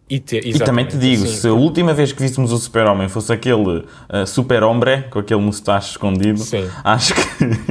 e, 0.07 0.21
ter, 0.21 0.47
e 0.47 0.59
também 0.59 0.85
te 0.85 0.99
digo, 0.99 1.25
sim, 1.25 1.35
se 1.35 1.49
a 1.49 1.53
última 1.55 1.95
vez 1.95 2.13
que 2.13 2.21
víssemos 2.21 2.53
o 2.53 2.59
Super-Homem 2.59 3.09
fosse 3.09 3.33
aquele 3.33 3.79
uh, 3.79 4.27
Super-Hombre, 4.27 5.05
com 5.09 5.19
aquele 5.19 5.41
mustache 5.41 5.93
escondido, 5.93 6.41
sim. 6.41 6.69
acho 6.85 7.15
que 7.15 7.23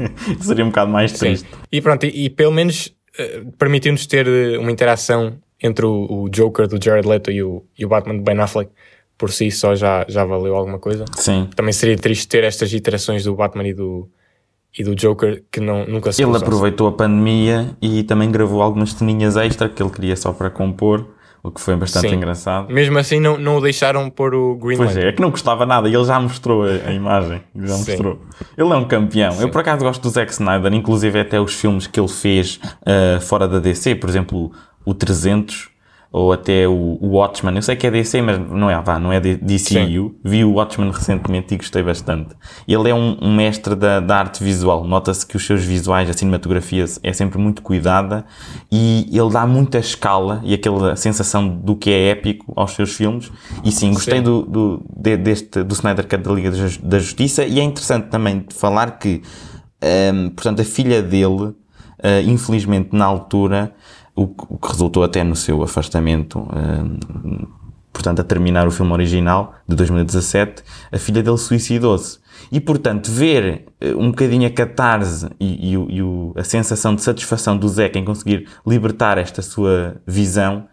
seria 0.43 0.65
um 0.65 0.69
bocado 0.69 0.89
mais 0.89 1.12
triste. 1.12 1.47
Sim. 1.47 1.57
E 1.71 1.79
pronto, 1.79 2.07
e, 2.07 2.25
e 2.25 2.29
pelo 2.31 2.51
menos 2.51 2.88
uh, 2.88 3.51
permitiu-nos 3.51 4.07
ter 4.07 4.25
eh, 4.25 4.57
uma 4.57 4.71
interação 4.71 5.38
entre 5.62 5.85
o, 5.85 6.07
o, 6.09 6.29
Joker 6.29 6.67
do 6.67 6.83
Jared 6.83 7.07
Leto 7.07 7.29
e 7.29 7.43
o, 7.43 7.63
e 7.77 7.85
o 7.85 7.89
Batman 7.89 8.15
do 8.15 8.23
Ben 8.23 8.39
Affleck. 8.39 8.71
Por 9.15 9.31
si 9.31 9.51
só 9.51 9.75
já, 9.75 10.05
já 10.07 10.23
valeu 10.23 10.55
alguma 10.55 10.79
coisa. 10.79 11.05
Sim. 11.17 11.49
Também 11.55 11.73
seria 11.73 11.97
triste 11.97 12.27
ter 12.27 12.45
estas 12.45 12.73
iterações 12.73 13.25
do 13.25 13.35
Batman 13.35 13.67
e 13.67 13.73
do, 13.73 14.09
e 14.77 14.84
do 14.84 14.95
Joker 14.95 15.43
que 15.51 15.60
não, 15.60 15.86
nunca 15.86 16.12
se 16.12 16.23
Ele 16.23 16.36
aproveitou 16.36 16.88
a 16.88 16.91
pandemia 16.91 17.75
e 17.82 18.03
também 18.03 18.32
gravou 18.32 18.62
algumas 18.62 18.93
ceninhas 18.93 19.36
extra 19.36 19.67
que 19.67 19.82
ele 19.82 19.89
queria 19.89 20.15
só 20.15 20.32
para 20.32 20.49
compor, 20.49 21.08
o 21.41 21.49
que 21.49 21.60
foi 21.60 21.75
bastante 21.75 22.10
Sim. 22.10 22.15
engraçado. 22.15 22.71
Mesmo 22.71 22.97
assim 22.97 23.19
não, 23.19 23.38
não 23.38 23.58
o 23.58 23.62
deixaram 23.62 24.10
pôr 24.10 24.36
o 24.36 24.55
Green 24.55 24.77
Pois 24.77 24.95
é, 24.95 25.08
é 25.08 25.12
que 25.12 25.21
não 25.21 25.32
gostava 25.32 25.65
nada 25.65 25.88
e 25.89 25.95
ele 25.95 26.05
já 26.05 26.19
mostrou 26.19 26.63
a, 26.63 26.89
a 26.89 26.93
imagem. 26.93 27.41
Já 27.55 27.75
Sim. 27.75 27.91
mostrou. 27.91 28.19
Ele 28.58 28.69
é 28.69 28.75
um 28.75 28.86
campeão. 28.86 29.32
Sim. 29.32 29.43
Eu 29.43 29.49
por 29.49 29.62
acaso 29.62 29.84
gosto 29.84 30.01
do 30.01 30.10
Zack 30.10 30.32
Snyder, 30.32 30.73
inclusive 30.73 31.19
até 31.19 31.39
os 31.39 31.53
filmes 31.53 31.88
que 31.88 31.99
ele 31.99 32.10
fez 32.10 32.60
uh, 32.82 33.21
fora 33.21 33.47
da 33.47 33.60
DC, 33.60 33.95
por 33.95 34.10
exemplo 34.10 34.51
o 34.86 34.93
300, 34.93 35.68
ou 36.12 36.34
até 36.34 36.67
o, 36.67 36.98
o 37.00 37.10
Watchmen. 37.10 37.56
Eu 37.56 37.62
sei 37.62 37.76
que 37.76 37.86
é 37.86 37.91
DC, 37.91 38.22
mas 38.22 38.39
não 38.39 38.69
é, 38.69 38.82
vá, 38.82 39.00
não 39.00 39.13
é 39.13 39.19
DCU. 39.19 40.15
Vi 40.24 40.43
o 40.43 40.54
Watchmen 40.54 40.91
recentemente 40.91 41.54
e 41.54 41.58
gostei 41.58 41.84
bastante. 41.84 42.36
Ele 42.67 42.89
é 42.89 42.95
um, 42.95 43.17
um 43.22 43.36
mestre 43.36 43.76
da, 43.76 44.00
da, 44.00 44.17
arte 44.17 44.43
visual. 44.43 44.84
Nota-se 44.86 45.26
que 45.26 45.38
os 45.38 45.45
seus 45.45 45.63
visuais, 45.63 46.10
a 46.10 46.13
cinematografia 46.13 46.86
é 47.04 47.13
sempre 47.13 47.38
muito 47.38 47.62
cuidada 47.62 48.26
e 48.72 49.08
ele 49.12 49.30
dá 49.30 49.45
muita 49.45 49.78
escala 49.78 50.41
e 50.43 50.54
aquela 50.54 50.95
sensação 50.95 51.48
do 51.48 51.76
que 51.76 51.91
é 51.91 52.10
épico 52.10 52.54
aos 52.56 52.72
seus 52.72 52.95
filmes. 52.95 53.32
E 53.63 53.72
sim, 53.72 53.93
gostei 53.93 54.17
sim. 54.17 54.24
Do, 54.24 54.41
do, 54.41 54.86
de, 54.98 55.15
deste, 55.15 55.63
do 55.63 55.74
Snyder 55.74 56.08
Cut 56.08 56.24
da 56.24 56.32
Liga 56.32 56.52
da 56.82 57.00
Justiça 57.00 57.45
e 57.45 57.60
é 57.60 57.63
interessante 57.63 58.08
também 58.08 58.45
falar 58.50 58.98
que, 58.98 59.22
um, 60.12 60.30
portanto, 60.30 60.60
a 60.63 60.65
filha 60.65 61.04
dele, 61.04 61.43
uh, 61.43 61.56
infelizmente 62.26 62.89
na 62.93 63.06
altura, 63.06 63.76
o, 64.23 64.58
que 64.58 64.67
resultou 64.67 65.03
até 65.03 65.23
no 65.23 65.36
seu 65.36 65.62
afastamento, 65.63 66.39
uh, 66.39 67.47
portanto, 67.93 68.19
a 68.19 68.23
terminar 68.23 68.67
o 68.67 68.71
filme 68.71 68.91
original 68.91 69.55
de 69.67 69.75
2017, 69.75 70.63
a 70.91 70.97
filha 70.97 71.23
dele 71.23 71.38
suicidou-se. 71.38 72.19
E, 72.51 72.60
portanto, 72.60 73.10
ver 73.12 73.65
uh, 73.82 73.97
um 73.97 74.10
bocadinho 74.10 74.47
a 74.47 74.51
catarse 74.51 75.27
e, 75.39 75.73
e, 75.73 75.75
e 75.75 76.01
a 76.36 76.43
sensação 76.43 76.95
de 76.95 77.01
satisfação 77.01 77.58
do 77.58 77.67
Zeca 77.69 77.97
em 77.97 78.03
conseguir 78.03 78.47
libertar 78.65 79.17
esta 79.17 79.41
sua 79.41 80.01
visão, 80.05 80.67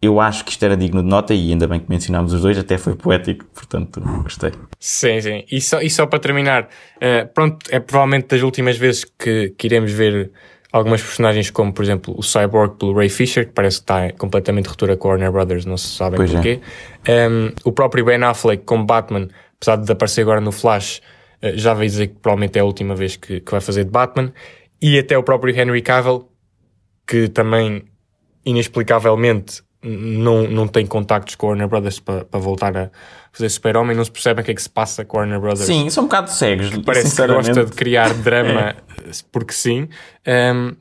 eu 0.00 0.20
acho 0.20 0.44
que 0.44 0.52
isto 0.52 0.64
era 0.64 0.76
digno 0.76 1.02
de 1.02 1.08
nota 1.08 1.34
e 1.34 1.50
ainda 1.50 1.66
bem 1.66 1.80
que 1.80 1.88
mencionámos 1.88 2.32
os 2.32 2.40
dois, 2.40 2.56
até 2.56 2.78
foi 2.78 2.94
poético, 2.94 3.44
portanto 3.54 4.00
gostei. 4.22 4.52
Sim, 4.78 5.20
sim. 5.20 5.44
E 5.50 5.60
só, 5.60 5.80
e 5.80 5.90
só 5.90 6.06
para 6.06 6.18
terminar, 6.18 6.64
uh, 6.96 7.28
pronto, 7.34 7.58
é 7.70 7.80
provavelmente 7.80 8.28
das 8.28 8.42
últimas 8.42 8.76
vezes 8.76 9.04
que, 9.04 9.54
que 9.56 9.66
iremos 9.66 9.90
ver 9.90 10.30
algumas 10.72 11.02
personagens 11.02 11.50
como, 11.50 11.72
por 11.72 11.82
exemplo, 11.82 12.14
o 12.16 12.22
Cyborg 12.22 12.76
pelo 12.78 12.94
Ray 12.94 13.08
Fisher, 13.08 13.46
que 13.46 13.52
parece 13.52 13.78
que 13.78 13.82
está 13.84 14.12
completamente 14.12 14.66
ruptura 14.66 14.96
com 14.96 15.08
a 15.08 15.10
Warner 15.12 15.32
Brothers, 15.32 15.64
não 15.64 15.76
se 15.76 15.88
sabem 15.88 16.16
pois 16.16 16.30
é. 16.30 16.34
porquê. 16.34 16.60
É. 17.06 17.28
Um, 17.28 17.52
o 17.64 17.72
próprio 17.72 18.04
Ben 18.04 18.22
Affleck 18.22 18.64
como 18.64 18.84
Batman, 18.84 19.28
apesar 19.56 19.76
de 19.76 19.90
aparecer 19.90 20.22
agora 20.22 20.40
no 20.40 20.52
Flash, 20.52 21.00
uh, 21.42 21.56
já 21.56 21.74
vai 21.74 21.86
dizer 21.86 22.08
que 22.08 22.14
provavelmente 22.16 22.58
é 22.58 22.60
a 22.60 22.64
última 22.64 22.94
vez 22.94 23.16
que, 23.16 23.40
que 23.40 23.50
vai 23.50 23.60
fazer 23.60 23.84
de 23.84 23.90
Batman. 23.90 24.32
E 24.80 24.98
até 24.98 25.16
o 25.16 25.22
próprio 25.22 25.58
Henry 25.58 25.82
Cavill, 25.82 26.28
que 27.06 27.28
também, 27.28 27.84
inexplicavelmente, 28.44 29.62
não, 29.82 30.48
não 30.48 30.66
tem 30.66 30.86
contactos 30.86 31.34
com 31.34 31.46
a 31.46 31.48
Warner 31.50 31.68
Brothers 31.68 32.00
para 32.00 32.24
pa 32.24 32.38
voltar 32.38 32.76
a 32.76 32.90
fazer 33.32 33.48
Super-Homem, 33.48 33.96
não 33.96 34.04
se 34.04 34.10
percebem 34.10 34.42
o 34.42 34.44
que 34.44 34.50
é 34.50 34.54
que 34.54 34.62
se 34.62 34.70
passa 34.70 35.04
com 35.04 35.18
a 35.18 35.20
Warner 35.20 35.40
Brothers. 35.40 35.66
Sim, 35.66 35.88
são 35.90 36.04
um 36.04 36.06
bocado 36.06 36.30
cegos. 36.30 36.70
Parece 36.84 37.14
que 37.14 37.26
gosta 37.26 37.64
de 37.64 37.72
criar 37.72 38.12
drama 38.22 38.70
é. 38.70 38.76
porque 39.30 39.52
sim. 39.52 39.88
Um, 40.26 40.74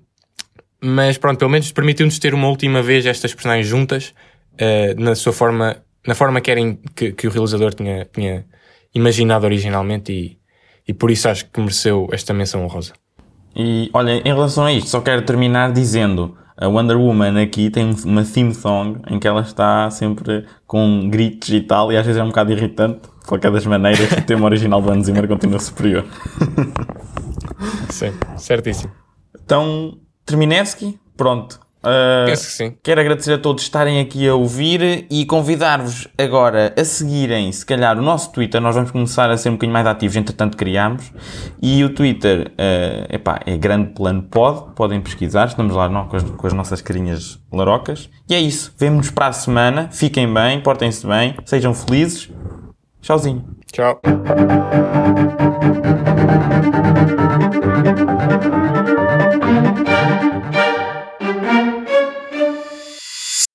mas 0.81 1.17
pronto, 1.17 1.37
pelo 1.37 1.51
menos 1.51 1.71
permitiu-nos 1.71 2.19
ter 2.19 2.33
uma 2.33 2.47
última 2.47 2.81
vez 2.81 3.05
estas 3.05 3.33
personagens 3.33 3.67
juntas 3.67 4.13
uh, 4.53 4.99
na 4.99 5.15
sua 5.15 5.33
forma, 5.33 5.77
na 6.05 6.15
forma 6.15 6.41
que, 6.41 6.51
era 6.51 6.61
que, 6.95 7.11
que, 7.11 7.27
o 7.27 7.31
realizador 7.31 7.73
tinha, 7.73 8.07
tinha 8.11 8.45
imaginado 8.93 9.45
originalmente 9.45 10.11
e, 10.11 10.39
e 10.87 10.93
por 10.93 11.11
isso 11.11 11.29
acho 11.29 11.45
que 11.45 11.59
mereceu 11.59 12.07
esta 12.11 12.33
menção 12.33 12.63
honrosa. 12.63 12.93
E 13.55 13.89
olha, 13.93 14.11
em 14.11 14.33
relação 14.33 14.65
a 14.65 14.71
isto, 14.71 14.89
só 14.89 15.01
quero 15.01 15.23
terminar 15.23 15.71
dizendo 15.71 16.37
a 16.57 16.67
Wonder 16.67 16.97
Woman 16.97 17.41
aqui 17.41 17.69
tem 17.69 17.95
uma 18.03 18.23
theme 18.23 18.53
song 18.53 18.99
em 19.07 19.19
que 19.19 19.27
ela 19.27 19.41
está 19.41 19.89
sempre 19.91 20.45
com 20.65 21.07
gritos 21.09 21.49
e 21.49 21.61
tal, 21.61 21.91
e 21.91 21.97
às 21.97 22.05
vezes 22.05 22.19
é 22.19 22.23
um 22.23 22.27
bocado 22.27 22.51
irritante. 22.51 23.01
De 23.21 23.27
qualquer 23.27 23.51
das 23.51 23.65
maneiras, 23.65 24.11
o 24.11 24.21
tema 24.23 24.45
original 24.45 24.81
do 24.81 24.89
Hans 24.89 25.05
Zimmer 25.05 25.27
continua 25.27 25.59
superior. 25.59 26.05
Sim, 27.89 28.13
certíssimo. 28.37 28.91
Então, 29.43 29.99
Terminevski, 30.25 30.99
pronto. 31.15 31.59
Uh, 31.87 32.25
Penso 32.25 32.45
que 32.47 32.51
sim. 32.51 32.75
Quero 32.83 32.99
agradecer 32.99 33.33
a 33.33 33.37
todos 33.37 33.63
estarem 33.63 34.01
aqui 34.01 34.27
a 34.27 34.35
ouvir 34.35 35.07
e 35.09 35.25
convidar-vos 35.25 36.05
agora 36.17 36.73
a 36.77 36.83
seguirem, 36.83 37.49
se 37.51 37.65
calhar, 37.65 37.97
o 37.97 38.01
nosso 38.01 38.31
Twitter. 38.33 38.59
Nós 38.59 38.75
vamos 38.75 38.91
começar 38.91 39.29
a 39.29 39.37
ser 39.37 39.49
um 39.49 39.53
bocadinho 39.53 39.73
mais 39.73 39.87
ativos, 39.87 40.17
entretanto 40.17 40.57
criámos. 40.57 41.09
E 41.61 41.83
o 41.85 41.89
Twitter 41.89 42.51
uh, 42.51 43.15
epá, 43.15 43.39
é 43.45 43.55
Grande 43.57 43.93
Plano 43.93 44.23
Pod, 44.23 44.73
podem 44.75 44.99
pesquisar, 44.99 45.47
estamos 45.47 45.73
lá 45.73 45.87
não, 45.87 46.09
com, 46.09 46.17
as, 46.17 46.23
com 46.23 46.47
as 46.47 46.53
nossas 46.53 46.81
carinhas 46.81 47.39
larocas. 47.51 48.09
E 48.29 48.35
é 48.35 48.39
isso, 48.39 48.73
vemo-nos 48.77 49.09
para 49.09 49.27
a 49.27 49.33
semana. 49.33 49.89
Fiquem 49.91 50.31
bem, 50.31 50.59
portem-se 50.59 51.07
bem, 51.07 51.35
sejam 51.45 51.73
felizes. 51.73 52.29
Tchauzinho. 53.01 53.45
Tchau. 53.71 54.01